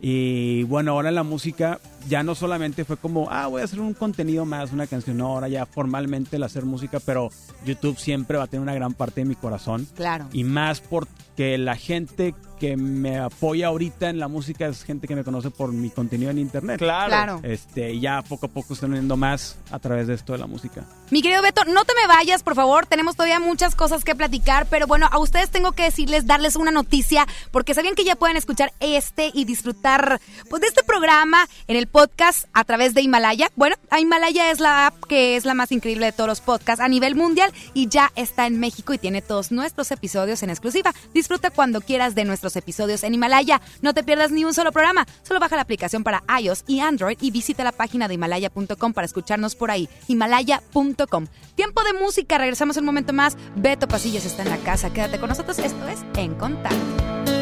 Y 0.00 0.62
bueno, 0.62 0.92
ahora 0.92 1.10
la 1.10 1.24
música 1.24 1.78
ya 2.08 2.22
no 2.22 2.34
solamente 2.34 2.84
fue 2.84 2.96
como, 2.96 3.28
ah, 3.30 3.46
voy 3.46 3.62
a 3.62 3.64
hacer 3.64 3.80
un 3.80 3.94
contenido 3.94 4.44
más, 4.44 4.72
una 4.72 4.86
canción. 4.86 5.16
No, 5.16 5.28
ahora 5.28 5.48
ya 5.48 5.66
formalmente 5.66 6.36
el 6.36 6.42
hacer 6.42 6.64
música, 6.64 7.00
pero 7.00 7.30
YouTube 7.64 7.98
siempre 7.98 8.38
va 8.38 8.44
a 8.44 8.46
tener 8.46 8.62
una 8.62 8.74
gran 8.74 8.94
parte 8.94 9.22
de 9.22 9.26
mi 9.26 9.34
corazón. 9.34 9.86
Claro. 9.94 10.26
Y 10.32 10.44
más 10.44 10.80
porque 10.80 11.58
la 11.58 11.76
gente 11.76 12.34
que 12.58 12.76
me 12.76 13.18
apoya 13.18 13.66
ahorita 13.66 14.08
en 14.08 14.18
la 14.18 14.28
música 14.28 14.66
es 14.66 14.84
gente 14.84 15.06
que 15.06 15.16
me 15.16 15.24
conoce 15.24 15.50
por 15.50 15.72
mi 15.72 15.90
contenido 15.90 16.30
en 16.30 16.38
internet. 16.38 16.78
Claro. 16.78 17.08
Claro. 17.08 17.40
Este, 17.42 17.92
y 17.92 18.00
ya 18.00 18.22
poco 18.22 18.46
a 18.46 18.48
poco 18.48 18.74
estoy 18.74 18.88
uniendo 18.88 19.16
más 19.16 19.56
a 19.70 19.78
través 19.78 20.06
de 20.06 20.14
esto 20.14 20.32
de 20.32 20.38
la 20.38 20.46
música. 20.46 20.84
Mi 21.10 21.20
querido 21.20 21.42
Beto, 21.42 21.64
no 21.64 21.84
te 21.84 21.92
me 21.94 22.06
vayas, 22.06 22.42
por 22.42 22.54
favor. 22.54 22.86
Tenemos 22.86 23.16
todavía 23.16 23.40
muchas 23.40 23.74
cosas 23.74 24.04
que 24.04 24.14
platicar, 24.14 24.66
pero 24.70 24.86
bueno, 24.86 25.08
a 25.10 25.18
ustedes 25.18 25.50
tengo 25.50 25.72
que 25.72 25.84
decirles, 25.84 26.26
darles 26.26 26.56
una 26.56 26.70
noticia, 26.70 27.26
porque 27.50 27.74
sabían 27.74 27.94
que 27.94 28.04
ya 28.04 28.16
pueden 28.16 28.36
escuchar 28.36 28.72
este 28.80 29.30
y 29.34 29.44
disfrutar 29.44 30.20
pues, 30.48 30.62
de 30.62 30.68
este 30.68 30.82
programa 30.82 31.46
en 31.66 31.76
el 31.76 31.86
podcast 31.94 32.48
a 32.52 32.64
través 32.64 32.92
de 32.92 33.02
Himalaya. 33.02 33.52
Bueno, 33.54 33.76
Himalaya 33.96 34.50
es 34.50 34.58
la 34.58 34.88
app 34.88 35.04
que 35.04 35.36
es 35.36 35.44
la 35.44 35.54
más 35.54 35.70
increíble 35.70 36.06
de 36.06 36.12
todos 36.12 36.26
los 36.26 36.40
podcasts 36.40 36.82
a 36.82 36.88
nivel 36.88 37.14
mundial 37.14 37.52
y 37.72 37.86
ya 37.86 38.10
está 38.16 38.48
en 38.48 38.58
México 38.58 38.92
y 38.94 38.98
tiene 38.98 39.22
todos 39.22 39.52
nuestros 39.52 39.92
episodios 39.92 40.42
en 40.42 40.50
exclusiva. 40.50 40.92
Disfruta 41.14 41.52
cuando 41.52 41.80
quieras 41.80 42.16
de 42.16 42.24
nuestros 42.24 42.56
episodios 42.56 43.04
en 43.04 43.14
Himalaya. 43.14 43.60
No 43.80 43.94
te 43.94 44.02
pierdas 44.02 44.32
ni 44.32 44.44
un 44.44 44.52
solo 44.54 44.72
programa. 44.72 45.06
Solo 45.22 45.38
baja 45.38 45.54
la 45.54 45.62
aplicación 45.62 46.02
para 46.02 46.24
iOS 46.40 46.64
y 46.66 46.80
Android 46.80 47.16
y 47.20 47.30
visita 47.30 47.62
la 47.62 47.70
página 47.70 48.08
de 48.08 48.14
himalaya.com 48.14 48.92
para 48.92 49.04
escucharnos 49.04 49.54
por 49.54 49.70
ahí. 49.70 49.88
Himalaya.com. 50.08 51.28
Tiempo 51.54 51.84
de 51.84 51.92
música. 51.92 52.38
Regresamos 52.38 52.76
un 52.76 52.86
momento 52.86 53.12
más. 53.12 53.36
Beto 53.54 53.86
Pasillas 53.86 54.24
está 54.24 54.42
en 54.42 54.50
la 54.50 54.58
casa. 54.58 54.92
Quédate 54.92 55.20
con 55.20 55.28
nosotros. 55.28 55.60
Esto 55.60 55.86
es 55.86 56.00
En 56.16 56.34
Contacto. 56.34 57.33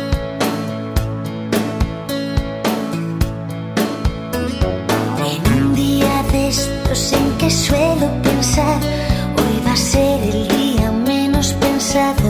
Estos 6.33 7.13
en 7.13 7.39
que 7.39 7.51
suelo 7.51 8.07
pensar, 8.23 8.81
hoy 9.37 9.63
va 9.67 9.73
a 9.73 9.77
ser 9.77 10.23
el 10.23 10.49
día 10.49 10.91
menos 10.91 11.53
pensado. 11.55 12.29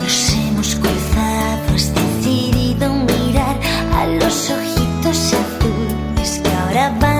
Nos 0.00 0.32
hemos 0.34 0.74
cruzado, 0.76 1.74
has 1.74 1.92
decidido 1.94 2.92
mirar 2.92 3.56
a 3.94 4.06
los 4.06 4.50
ojitos 4.50 5.34
azules 5.42 6.40
que 6.42 6.50
ahora 6.50 6.94
van 7.00 7.17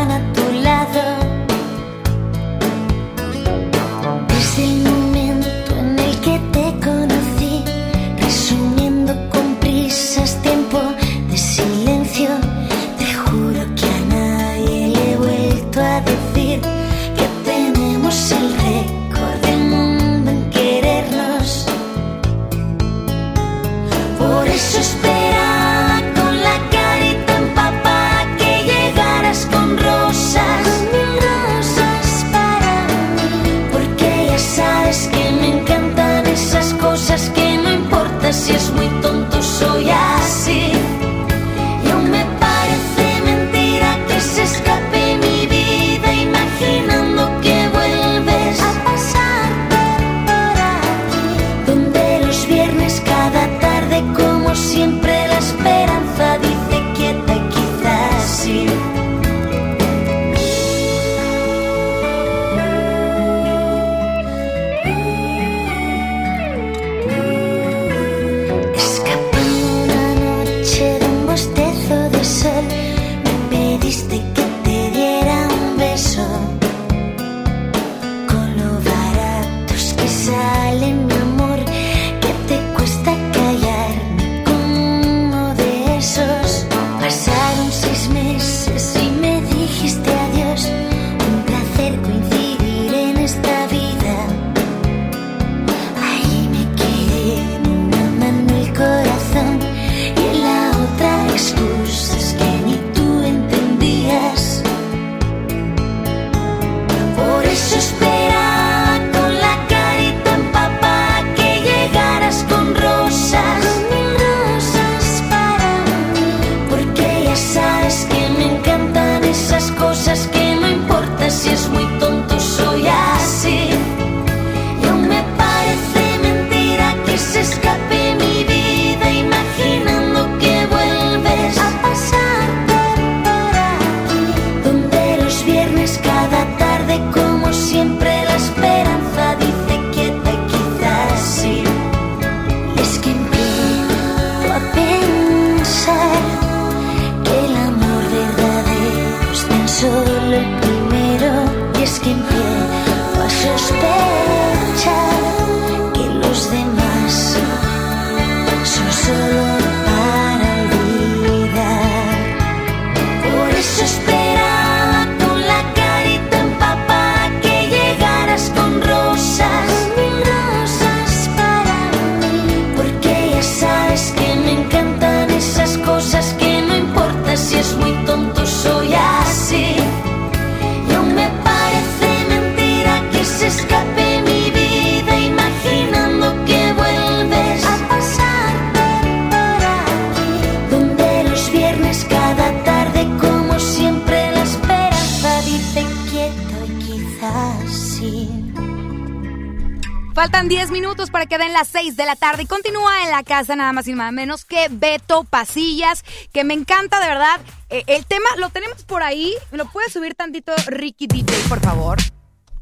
Faltan 200.49 200.69
10 200.69 200.71
minutos 200.71 201.11
para 201.11 201.27
que 201.27 201.37
den 201.37 201.53
las 201.53 201.69
6 201.69 201.97
de 201.97 202.07
la 202.07 202.17
tarde 202.17 202.45
y 202.45 202.47
continúa 202.47 203.03
en 203.05 203.11
la 203.11 203.23
casa 203.23 203.55
nada 203.55 203.73
más 203.73 203.87
y 203.87 203.93
nada 203.93 204.11
menos 204.13 204.47
que 204.47 204.69
Beto 204.71 205.25
Pasillas, 205.25 206.05
que 206.33 206.43
me 206.43 206.55
encanta 206.55 207.01
de 207.01 207.07
verdad. 207.07 207.41
Eh, 207.69 207.85
el 207.87 208.07
tema 208.07 208.25
lo 208.39 208.49
tenemos 208.49 208.83
por 208.85 209.03
ahí, 209.03 209.35
¿me 209.51 209.59
lo 209.59 209.67
puede 209.67 209.91
subir 209.91 210.15
tantito 210.15 210.55
Ricky 210.67 211.07
DJ, 211.07 211.35
por 211.49 211.61
favor? 211.61 211.99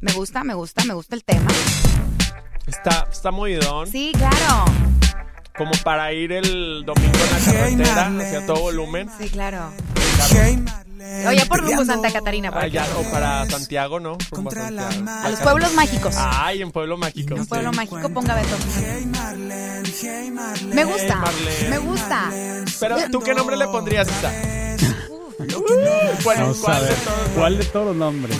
Me 0.01 0.11
gusta, 0.11 0.43
me 0.43 0.53
gusta, 0.53 0.83
me 0.83 0.93
gusta 0.93 1.15
el 1.15 1.23
tema. 1.23 1.49
Está, 2.65 3.07
está 3.09 3.31
movidón. 3.31 3.87
Sí, 3.87 4.11
claro. 4.17 4.65
Como 5.57 5.71
para 5.83 6.11
ir 6.11 6.33
el 6.33 6.83
domingo 6.85 7.17
en 7.17 7.31
la 7.31 7.51
carretera 7.51 8.07
hacia 8.19 8.45
todo 8.45 8.59
volumen. 8.59 9.09
Sí, 9.17 9.29
claro. 9.29 9.71
Oye, 11.27 11.45
por 11.45 11.61
rumbo 11.61 11.85
Santa 11.85 12.11
Catarina. 12.11 12.51
por 12.51 12.63
Ah, 12.63 12.67
ya, 12.67 12.85
o 12.97 13.03
para 13.11 13.45
Santiago, 13.47 13.99
¿no? 13.99 14.17
Rumbo 14.31 14.51
a 14.51 14.53
Santiago. 14.53 15.09
A 15.23 15.29
los 15.29 15.39
pueblos 15.39 15.73
mágicos. 15.73 16.15
Ay, 16.17 16.61
en 16.61 16.71
Pueblo 16.71 16.97
Mágico. 16.97 17.35
Pueblo 17.47 17.71
sí. 17.71 17.77
mágico, 17.77 18.09
ponga 18.09 18.35
Beto. 18.35 18.55
Me 20.73 20.83
gusta, 20.83 21.15
Marlene. 21.15 21.69
me 21.69 21.77
gusta. 21.79 22.31
Pero, 22.79 22.97
¿tú 23.11 23.19
qué 23.19 23.33
nombre 23.33 23.57
le 23.57 23.67
pondrías, 23.67 24.07
Isa? 24.07 24.31
Bueno, 26.23 26.41
Vamos 26.41 26.59
a 26.59 26.65
¿cuál 26.65 26.87
de 26.87 26.95
todos? 26.95 27.29
¿Cuál 27.35 27.57
de 27.57 27.65
todos 27.65 27.85
los 27.87 27.95
nombres? 27.95 28.37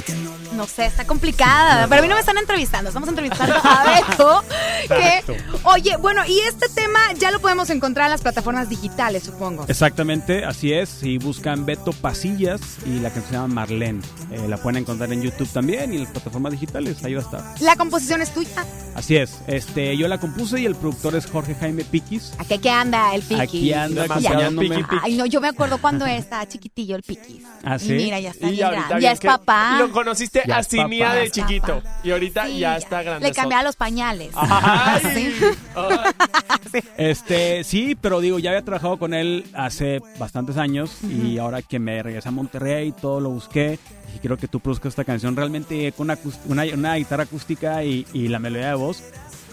No 0.58 0.66
sé, 0.68 0.88
está 0.88 1.06
complicada. 1.06 1.88
Pero 1.88 2.00
a 2.00 2.02
mí 2.02 2.08
no 2.08 2.16
me 2.16 2.20
están 2.20 2.38
entrevistando, 2.38 2.90
estamos 2.90 3.08
entrevistando 3.10 3.56
a 3.64 3.84
Beto. 4.08 4.44
Que, 4.88 4.94
Exacto. 5.20 5.34
oye, 5.64 5.98
bueno, 5.98 6.22
y 6.26 6.40
este 6.40 6.70
tema 6.70 7.00
ya 7.20 7.30
lo 7.32 7.40
podemos 7.42 7.70
encontrar 7.72 8.06
en 8.06 8.12
las 8.12 8.22
plataformas 8.22 8.70
digitales, 8.70 9.24
supongo. 9.24 9.66
Exactamente, 9.68 10.46
así 10.46 10.72
es. 10.72 10.88
Si 10.88 11.18
buscan 11.18 11.66
Beto 11.66 11.92
Pasillas 11.92 12.62
y 12.86 13.00
la 13.00 13.10
canción 13.10 13.26
se 13.28 13.34
llama 13.34 13.48
Marlene, 13.54 14.02
eh, 14.32 14.48
la 14.48 14.58
pueden 14.58 14.78
encontrar 14.84 15.12
en 15.12 15.22
YouTube 15.24 15.50
también 15.52 15.92
y 15.92 15.98
en 15.98 16.04
las 16.04 16.12
plataformas 16.12 16.54
digitales, 16.54 17.04
ahí 17.04 17.16
va 17.16 17.22
a 17.22 17.24
estar. 17.24 17.44
La 17.60 17.76
composición 17.76 18.22
es 18.22 18.34
tuya. 18.34 18.66
Así 18.96 19.18
es, 19.18 19.40
este, 19.48 19.98
yo 19.98 20.08
la 20.08 20.20
compuse 20.20 20.62
y 20.62 20.66
el 20.66 20.76
productor 20.76 21.16
es 21.16 21.26
Jorge 21.26 21.56
Jaime 21.56 21.84
Piquis. 21.84 22.32
Aquí, 22.38 22.54
aquí 22.54 22.70
anda 22.70 23.14
el 23.14 23.22
Piqui. 23.24 23.42
Aquí 23.42 23.74
anda 23.74 24.04
acompañándome. 24.06 24.86
Ay, 25.04 25.18
no, 25.18 25.26
yo 25.26 25.42
me 25.42 25.50
acuerdo 25.50 25.80
cuando 25.80 26.06
estaba 26.06 26.48
chiquitillo 26.48 26.96
el 26.96 27.04
Piqui. 27.04 27.44
¿Ah, 27.64 27.76
Y 27.76 27.80
sí? 27.80 27.92
mira, 27.94 28.20
ya 28.22 28.30
está 28.30 28.48
Y 28.48 28.52
bien 28.52 28.66
ahorita 28.68 28.88
grande. 28.88 29.00
bien 29.00 29.10
Ya 29.10 29.12
es 29.14 29.20
que- 29.20 29.28
papá. 29.28 29.76
¿Lo 29.80 29.92
conociste 29.92 30.44
Ya 30.48 30.62
papá. 30.62 31.16
de 31.16 31.32
chiquito. 31.32 31.82
Y 32.04 32.12
ahorita 32.12 32.48
ya 32.50 32.78
está 32.78 33.04
grande. 33.04 33.28
Le 33.28 33.34
cambiaba 33.34 33.64
los 33.64 33.76
pañales. 33.76 34.32
Ay. 34.36 35.02
Sí. 35.14 36.80
Este, 36.98 37.64
sí, 37.64 37.96
pero 38.00 38.20
digo, 38.20 38.40
ya 38.40 38.52
había 38.52 38.64
trabajado 38.64 38.98
con 38.98 39.14
él 39.14 39.46
hace 39.54 40.02
bastantes 40.20 40.58
años 40.58 40.98
y 41.04 41.38
ahora 41.38 41.62
que 41.62 41.80
me 41.80 42.02
regresé 42.04 42.30
a 42.30 42.32
Monterrey, 42.32 42.92
todo 42.92 43.20
lo 43.20 43.30
busqué 43.30 43.80
y 44.16 44.20
quiero 44.20 44.38
que 44.38 44.48
tú 44.48 44.60
produzcas 44.60 44.90
esta 44.92 45.04
canción 45.04 45.36
realmente 45.36 45.92
con 45.94 46.06
una, 46.10 46.18
una, 46.46 46.64
una 46.74 46.96
guitarra 46.96 47.24
acústica 47.24 47.84
y, 47.84 48.06
y 48.14 48.28
la 48.28 48.40
melodía 48.40 48.70
de 48.70 48.76
voz. 48.76 49.04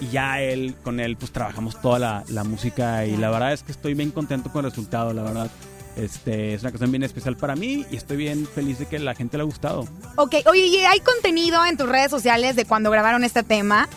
Y 0.01 0.09
ya 0.09 0.41
él, 0.41 0.75
con 0.83 0.99
él, 0.99 1.17
pues 1.17 1.31
trabajamos 1.31 1.81
toda 1.81 1.99
la, 2.01 2.25
la 2.29 2.43
música 2.43 3.07
y 3.07 3.17
la 3.17 3.31
verdad 3.31 3.53
es 3.53 3.63
que 3.63 3.71
estoy 3.71 3.95
bien 3.95 4.11
contento 4.11 4.51
con 4.51 4.65
el 4.65 4.71
resultado, 4.73 5.13
la 5.13 5.23
verdad. 5.23 5.51
Este, 5.97 6.55
es 6.55 6.63
una 6.63 6.71
canción 6.71 6.91
bien 6.91 7.03
especial 7.05 7.37
para 7.37 7.55
mí 7.55 7.87
y 7.91 7.97
estoy 7.97 8.17
bien 8.17 8.47
feliz 8.47 8.79
de 8.79 8.87
que 8.87 8.99
la 8.99 9.15
gente 9.15 9.37
le 9.37 9.43
ha 9.43 9.47
gustado. 9.47 9.87
Ok, 10.17 10.37
oye, 10.47 10.67
¿y 10.67 10.77
hay 10.79 11.01
contenido 11.01 11.65
en 11.65 11.77
tus 11.77 11.89
redes 11.89 12.11
sociales 12.11 12.57
de 12.57 12.65
cuando 12.65 12.91
grabaron 12.91 13.23
este 13.25 13.43
tema? 13.43 13.89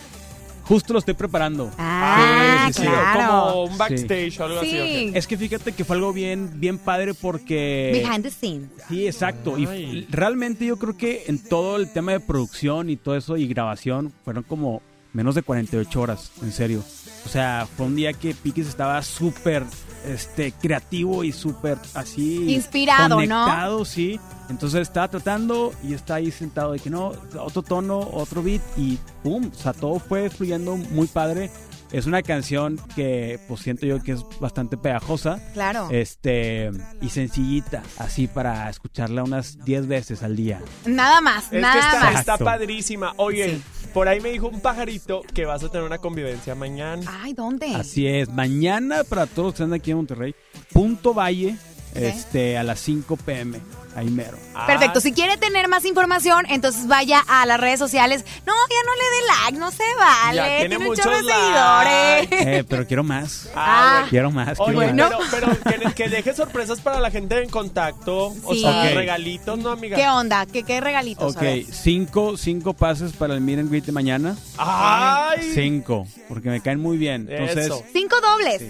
Justo 0.64 0.92
lo 0.92 0.98
estoy 0.98 1.14
preparando. 1.14 1.70
Ah, 1.78 2.66
Sí, 2.68 2.74
sí, 2.74 2.82
sí. 2.82 2.86
claro. 2.88 3.52
Como 3.52 3.64
un 3.64 3.78
backstage 3.78 4.38
o 4.38 4.44
algo 4.44 4.60
así. 4.60 5.10
Es 5.14 5.26
que 5.26 5.38
fíjate 5.38 5.72
que 5.72 5.82
fue 5.84 5.96
algo 5.96 6.12
bien, 6.12 6.60
bien 6.60 6.76
padre 6.76 7.14
porque... 7.14 7.90
Behind 8.04 8.22
the 8.22 8.30
scenes. 8.30 8.68
Sí, 8.86 9.06
exacto. 9.06 9.58
Y 9.58 10.06
realmente 10.10 10.66
yo 10.66 10.76
creo 10.78 10.94
que 10.96 11.24
en 11.26 11.38
todo 11.42 11.76
el 11.76 11.90
tema 11.90 12.12
de 12.12 12.20
producción 12.20 12.90
y 12.90 12.96
todo 12.96 13.16
eso 13.16 13.38
y 13.38 13.48
grabación 13.48 14.12
fueron 14.24 14.42
como 14.42 14.82
menos 15.14 15.34
de 15.34 15.42
48 15.42 16.00
horas, 16.00 16.32
en 16.42 16.52
serio. 16.52 16.84
O 17.24 17.28
sea, 17.30 17.66
fue 17.76 17.86
un 17.86 17.96
día 17.96 18.12
que 18.12 18.34
Piquis 18.34 18.68
estaba 18.68 19.00
súper 19.02 19.64
este, 20.06 20.52
creativo 20.52 21.24
y 21.24 21.32
súper 21.32 21.78
así... 21.94 22.52
Inspirado, 22.54 23.08
¿no? 23.08 23.44
conectado, 23.44 23.84
sí. 23.84 24.18
Entonces 24.48 24.82
estaba 24.82 25.08
tratando 25.08 25.72
y 25.82 25.94
está 25.94 26.16
ahí 26.16 26.30
sentado 26.30 26.72
de 26.72 26.78
que 26.78 26.90
no, 26.90 27.12
otro 27.38 27.62
tono, 27.62 27.98
otro 28.12 28.42
beat 28.42 28.62
y 28.76 28.98
pum, 29.22 29.50
o 29.52 29.58
sea, 29.58 29.72
todo 29.72 29.98
fue 29.98 30.30
fluyendo 30.30 30.76
muy 30.76 31.06
padre. 31.06 31.50
Es 31.90 32.04
una 32.04 32.22
canción 32.22 32.78
que 32.94 33.40
pues 33.48 33.60
siento 33.60 33.86
yo 33.86 34.02
que 34.02 34.12
es 34.12 34.20
bastante 34.40 34.76
pegajosa. 34.76 35.40
Claro. 35.54 35.88
Este, 35.90 36.70
y 37.00 37.08
sencillita, 37.08 37.82
así 37.96 38.26
para 38.26 38.68
escucharla 38.68 39.22
unas 39.24 39.64
10 39.64 39.86
veces 39.86 40.22
al 40.22 40.36
día. 40.36 40.60
Nada 40.84 41.20
más, 41.22 41.44
Es 41.44 41.50
que 41.50 41.60
nada 41.60 41.78
está, 41.80 42.10
más. 42.10 42.20
está 42.20 42.38
padrísima. 42.38 43.14
Oye, 43.16 43.60
por 43.92 44.08
ahí 44.08 44.20
me 44.20 44.30
dijo 44.30 44.48
un 44.48 44.60
pajarito 44.60 45.22
que 45.34 45.44
vas 45.44 45.62
a 45.64 45.68
tener 45.68 45.86
una 45.86 45.98
convivencia 45.98 46.54
mañana. 46.54 47.02
Ay, 47.22 47.32
¿dónde? 47.32 47.74
Así 47.74 48.06
es, 48.06 48.28
mañana 48.28 49.04
para 49.04 49.26
todos 49.26 49.46
los 49.46 49.54
que 49.54 49.62
están 49.62 49.74
aquí 49.74 49.90
en 49.90 49.98
Monterrey, 49.98 50.34
Punto 50.72 51.14
Valle, 51.14 51.56
este, 51.94 52.56
a 52.58 52.62
las 52.62 52.80
5 52.80 53.16
pm, 53.16 53.60
ahí 53.98 54.08
mero. 54.10 54.38
Perfecto, 54.66 55.00
si 55.00 55.12
quiere 55.12 55.36
tener 55.36 55.68
más 55.68 55.84
información, 55.84 56.44
entonces 56.48 56.86
vaya 56.86 57.22
a 57.28 57.46
las 57.46 57.60
redes 57.60 57.78
sociales. 57.78 58.24
No, 58.46 58.52
ya 58.52 58.76
no 58.86 58.94
le 58.94 59.04
dé 59.04 59.26
like, 59.44 59.58
no 59.58 59.70
se 59.70 59.84
vale. 59.98 60.36
Ya 60.36 60.58
tiene 60.60 60.78
muchos 60.78 61.04
seguidores. 61.04 62.28
Eh, 62.30 62.64
pero 62.68 62.86
quiero 62.86 63.04
más. 63.04 63.48
Ah. 63.54 64.06
Quiero 64.10 64.30
más, 64.30 64.58
Oye, 64.58 64.74
quiero 64.92 64.94
más. 65.18 65.28
pero, 65.30 65.48
pero 65.64 65.94
que, 65.94 65.94
que 65.94 66.08
deje 66.08 66.34
sorpresas 66.34 66.80
para 66.80 67.00
la 67.00 67.10
gente 67.10 67.40
en 67.42 67.50
contacto. 67.50 68.34
O 68.44 68.54
Sí. 68.54 68.60
sea, 68.60 68.70
Ok. 68.88 68.94
regalitos, 68.94 69.58
¿no, 69.58 69.70
amiga? 69.70 69.96
¿Qué 69.96 70.08
onda? 70.08 70.46
¿Qué, 70.46 70.62
qué 70.62 70.80
regalitos? 70.80 71.36
Ok, 71.36 71.42
cinco, 71.70 72.36
cinco 72.36 72.74
pases 72.74 73.12
para 73.12 73.34
el 73.34 73.48
and 73.48 73.70
greet 73.70 73.84
de 73.84 73.92
mañana. 73.92 74.36
¡Ay! 74.58 75.52
Cinco, 75.54 76.06
porque 76.28 76.48
me 76.50 76.60
caen 76.60 76.80
muy 76.80 76.96
bien. 76.98 77.26
Entonces, 77.30 77.66
Eso. 77.66 77.82
Cinco 77.92 78.16
dobles. 78.20 78.62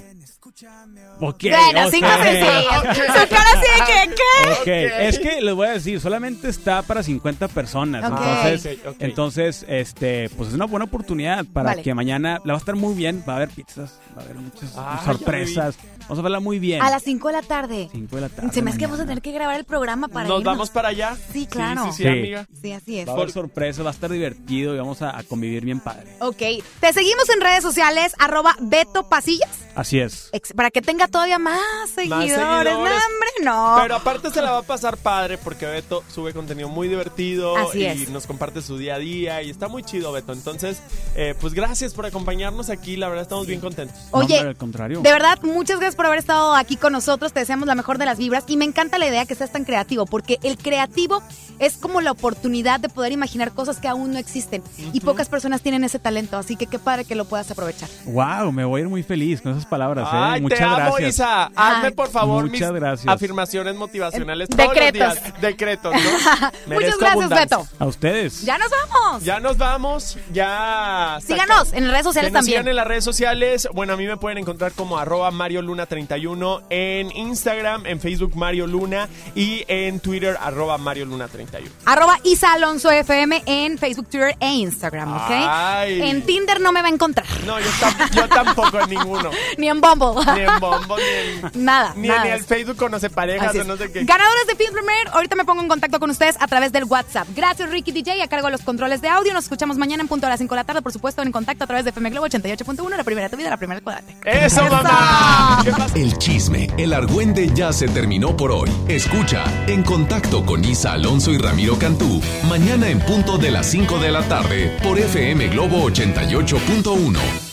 Bueno, 1.20 1.90
cinco 1.90 2.08
sencillos. 2.22 2.96
Su 2.96 3.28
cara 3.28 3.50
así 3.54 3.66
de 3.70 3.86
que, 3.86 4.14
¿qué? 4.14 4.52
Ok, 4.52 4.66
es 5.08 5.18
que 5.18 5.40
les 5.40 5.54
voy 5.54 5.66
a 5.68 5.72
decir, 5.72 6.00
solamente 6.00 6.48
está 6.48 6.82
para 6.82 7.02
50 7.02 7.48
personas. 7.48 8.04
Ok. 8.10 8.18
Entonces, 8.18 8.78
entonces, 8.98 9.66
este, 9.68 10.28
pues 10.30 10.50
es 10.50 10.54
una 10.54 10.66
buena 10.66 10.84
oportunidad 10.86 11.44
para 11.52 11.70
Vale. 11.70 11.82
que 11.82 11.94
mañana 11.94 12.40
la 12.44 12.52
va 12.54 12.58
a 12.58 12.60
estar 12.60 12.76
muy 12.76 12.94
bien. 12.94 13.22
Va 13.28 13.34
a 13.34 13.36
haber 13.36 13.50
pizzas, 13.50 13.98
va 14.16 14.22
a 14.22 14.24
haber 14.24 14.36
muchas 14.36 14.72
Ah, 14.76 15.02
sorpresas. 15.04 15.76
Vamos 16.08 16.18
a 16.20 16.22
verla 16.22 16.40
muy 16.40 16.58
bien. 16.58 16.80
A 16.82 16.90
las 16.90 17.02
cinco 17.02 17.28
de 17.28 17.34
la 17.34 17.42
tarde. 17.42 17.88
5 17.92 18.16
de 18.16 18.22
la 18.22 18.28
tarde. 18.30 18.50
Se 18.52 18.62
me 18.62 18.70
hace 18.70 18.78
que 18.78 18.86
vamos 18.86 19.00
a 19.00 19.04
tener 19.06 19.20
que 19.22 19.30
grabar 19.32 19.56
el 19.56 19.64
programa 19.64 20.08
para 20.08 20.26
¿Nos 20.28 20.40
irnos. 20.40 20.52
vamos 20.54 20.70
para 20.70 20.88
allá? 20.88 21.16
Sí, 21.32 21.46
claro. 21.46 21.84
Sí, 21.84 21.90
sí, 21.90 21.96
sí, 21.98 22.02
Sí. 22.04 22.08
amiga. 22.08 22.46
Sí, 22.62 22.72
así 22.72 22.98
es. 22.98 23.06
Va 23.08 23.12
a 23.12 23.16
haber 23.16 23.30
sorpresas, 23.30 23.84
va 23.84 23.90
a 23.90 23.92
estar 23.92 24.10
divertido 24.10 24.74
y 24.74 24.78
vamos 24.78 25.02
a, 25.02 25.18
a 25.18 25.22
convivir 25.22 25.64
bien 25.64 25.80
padre. 25.80 26.16
Ok, 26.20 26.38
te 26.80 26.92
seguimos 26.92 27.28
en 27.28 27.40
redes 27.40 27.62
sociales, 27.62 28.14
arroba 28.18 28.56
Beto 28.60 29.08
Pasillas, 29.08 29.50
Así 29.74 30.00
es. 30.00 30.30
ex- 30.32 30.52
para 30.54 30.70
que 30.70 30.80
tenga 30.82 31.08
todavía 31.08 31.38
más 31.38 31.60
seguidores. 31.94 32.30
seguidores. 32.32 32.72
No, 32.74 32.80
hombre, 32.80 33.28
no. 33.42 33.76
Pero 33.82 33.96
aparte 33.96 34.30
se 34.30 34.40
la 34.42 34.52
va 34.52 34.58
a 34.58 34.62
pasar 34.62 34.96
padre 34.96 35.36
porque 35.38 35.66
Beto 35.66 36.02
sube 36.12 36.32
contenido 36.32 36.68
muy 36.68 36.88
divertido 36.88 37.56
Así 37.56 37.80
y 37.80 37.84
es. 37.84 38.08
nos 38.08 38.26
comparte 38.26 38.62
su 38.62 38.78
día 38.78 38.94
a 38.94 38.98
día 38.98 39.42
y 39.42 39.50
está 39.50 39.68
muy 39.68 39.82
chido 39.82 40.10
Beto. 40.12 40.32
Entonces, 40.32 40.80
eh, 41.14 41.34
pues 41.40 41.52
gracias 41.54 41.92
por 41.94 42.06
acompañarnos 42.06 42.70
aquí, 42.70 42.96
la 42.96 43.08
verdad 43.08 43.22
estamos 43.22 43.46
bien 43.46 43.60
contentos. 43.60 43.96
No, 44.12 44.18
Oye, 44.20 44.34
hombre, 44.36 44.48
al 44.50 44.56
contrario. 44.56 45.00
De 45.02 45.10
verdad, 45.12 45.38
muchas 45.42 45.78
gracias 45.78 45.96
por 45.98 46.06
haber 46.06 46.20
estado 46.20 46.54
aquí 46.54 46.76
con 46.76 46.92
nosotros. 46.92 47.32
Te 47.32 47.40
deseamos 47.40 47.66
la 47.66 47.74
mejor 47.74 47.98
de 47.98 48.06
las 48.06 48.18
vibras 48.18 48.44
y 48.46 48.56
me 48.56 48.64
encanta 48.64 48.98
la 48.98 49.08
idea 49.08 49.26
que 49.26 49.34
seas 49.34 49.50
tan 49.50 49.64
creativo, 49.64 50.06
porque 50.06 50.38
el 50.44 50.56
creativo 50.56 51.20
es 51.58 51.76
como 51.76 52.00
la 52.00 52.12
oportunidad 52.12 52.78
de 52.78 52.88
poder 52.88 53.10
imaginar 53.10 53.50
cosas 53.50 53.80
que 53.80 53.88
aún 53.88 54.12
no 54.12 54.18
existen 54.18 54.62
y 54.92 55.00
pocas 55.00 55.28
personas 55.28 55.60
tienen 55.60 55.82
ese 55.82 55.98
talento, 55.98 56.36
así 56.38 56.54
que 56.54 56.66
qué 56.68 56.78
padre 56.78 57.04
que 57.04 57.16
lo 57.16 57.24
puedas 57.24 57.50
aprovechar. 57.50 57.88
Wow, 58.04 58.52
me 58.52 58.64
voy 58.64 58.80
a 58.80 58.84
ir 58.84 58.88
muy 58.88 59.02
feliz 59.02 59.42
con 59.42 59.50
esas 59.52 59.66
palabras. 59.66 60.06
¿eh? 60.06 60.10
Ay, 60.12 60.40
Muchas 60.40 60.58
te 60.60 60.64
amo, 60.64 60.76
gracias. 60.76 61.14
Isa. 61.16 61.50
Hazme 61.56 61.90
por 61.90 62.10
favor 62.10 62.44
Muchas 62.44 62.70
mis 62.70 62.80
gracias. 62.80 63.12
afirmaciones 63.12 63.74
motivacionales 63.74 64.48
todos 64.48 64.68
Decretos. 64.72 65.00
los 65.00 65.22
días. 65.24 65.40
Decretos, 65.40 65.92
¿no? 65.94 66.00
Muchas 66.74 66.96
gracias, 66.96 67.10
abundancia. 67.10 67.58
Beto. 67.58 67.68
A 67.80 67.86
ustedes. 67.86 68.42
Ya 68.42 68.56
nos 68.56 68.70
vamos. 68.70 69.24
Ya 69.24 69.40
nos 69.40 69.58
vamos, 69.58 70.16
ya... 70.32 71.18
Síganos 71.26 71.72
en 71.72 71.90
redes 71.90 72.04
sociales 72.04 72.30
Que 72.30 72.34
nos 72.34 72.40
también. 72.44 72.60
sigan 72.60 72.68
en 72.68 72.76
las 72.76 72.86
redes 72.86 73.02
sociales. 73.04 73.68
Bueno, 73.74 73.94
a 73.94 73.96
mí 73.96 74.06
me 74.06 74.16
pueden 74.16 74.38
encontrar 74.38 74.70
como 74.72 74.96
arroba 74.96 75.32
Mario 75.32 75.60
Luna 75.62 75.87
31 75.88 76.62
en 76.70 77.10
Instagram, 77.16 77.86
en 77.86 78.00
Facebook 78.00 78.36
Mario 78.36 78.66
Luna 78.66 79.08
y 79.34 79.64
en 79.68 80.00
Twitter 80.00 80.36
arroba 80.40 80.78
Mario 80.78 81.04
Luna 81.06 81.28
31. 81.28 81.70
Arroba 81.86 82.18
Isa 82.24 82.52
Alonso 82.52 82.90
FM 82.90 83.42
en 83.46 83.78
Facebook, 83.78 84.08
Twitter 84.08 84.36
e 84.40 84.48
Instagram, 84.52 85.16
¿ok? 85.16 85.30
Ay. 85.30 86.02
En 86.02 86.22
Tinder 86.24 86.60
no 86.60 86.72
me 86.72 86.82
va 86.82 86.88
a 86.88 86.90
encontrar. 86.90 87.26
No, 87.46 87.58
yo, 87.58 87.66
tam- 87.80 88.10
yo 88.14 88.28
tampoco 88.28 88.80
en 88.80 88.90
ninguno. 88.90 89.30
Ni 89.58 89.68
en 89.68 89.80
Bumble. 89.80 90.24
Ni 90.34 90.40
en 90.40 90.60
Bombo, 90.60 90.96
ni 91.52 91.58
en... 91.58 91.64
Nada, 91.64 91.92
Ni 91.96 92.08
nada. 92.08 92.26
en 92.26 92.32
el 92.34 92.44
Facebook 92.44 92.76
conoce 92.76 93.10
parejas 93.10 93.54
o 93.56 93.64
no 93.64 93.76
sé 93.76 93.90
qué. 93.90 94.04
Ganadores 94.04 94.46
de 94.46 94.54
Film 94.56 94.72
Premier, 94.72 95.08
ahorita 95.12 95.34
me 95.36 95.44
pongo 95.44 95.62
en 95.62 95.68
contacto 95.68 95.98
con 95.98 96.10
ustedes 96.10 96.36
a 96.40 96.46
través 96.46 96.72
del 96.72 96.84
WhatsApp. 96.84 97.26
Gracias 97.34 97.70
Ricky 97.70 97.92
DJ, 97.92 98.22
a 98.22 98.28
cargo 98.28 98.46
de 98.46 98.52
los 98.52 98.62
controles 98.62 99.00
de 99.00 99.08
audio. 99.08 99.32
Nos 99.32 99.44
escuchamos 99.44 99.76
mañana 99.78 100.02
en 100.02 100.08
punto 100.08 100.26
a 100.26 100.30
las 100.30 100.38
5 100.38 100.54
de 100.54 100.60
la 100.60 100.64
tarde, 100.64 100.82
por 100.82 100.92
supuesto, 100.92 101.22
en 101.22 101.32
contacto 101.32 101.64
a 101.64 101.66
través 101.66 101.84
de 101.84 101.90
FM 101.90 102.10
Globo 102.10 102.26
88.1, 102.26 102.96
la 102.96 103.04
primera 103.04 103.26
de 103.28 103.30
tu 103.30 103.36
vida, 103.36 103.50
la 103.50 103.56
primera 103.56 103.76
del 103.76 103.84
cuadrante. 103.84 104.16
¡Eso, 104.24 104.62
mamá! 104.64 105.62
El 105.94 106.18
chisme, 106.18 106.68
el 106.76 106.92
argüende 106.92 107.50
ya 107.54 107.72
se 107.72 107.88
terminó 107.88 108.36
por 108.36 108.50
hoy. 108.50 108.70
Escucha 108.88 109.44
En 109.66 109.82
Contacto 109.82 110.44
con 110.44 110.64
Isa 110.64 110.92
Alonso 110.92 111.32
y 111.32 111.38
Ramiro 111.38 111.78
Cantú, 111.78 112.20
mañana 112.48 112.88
en 112.88 112.98
punto 113.00 113.38
de 113.38 113.50
las 113.50 113.66
5 113.66 113.98
de 113.98 114.10
la 114.10 114.22
tarde 114.22 114.76
por 114.82 114.98
FM 114.98 115.48
Globo 115.48 115.88
88.1. 115.88 117.47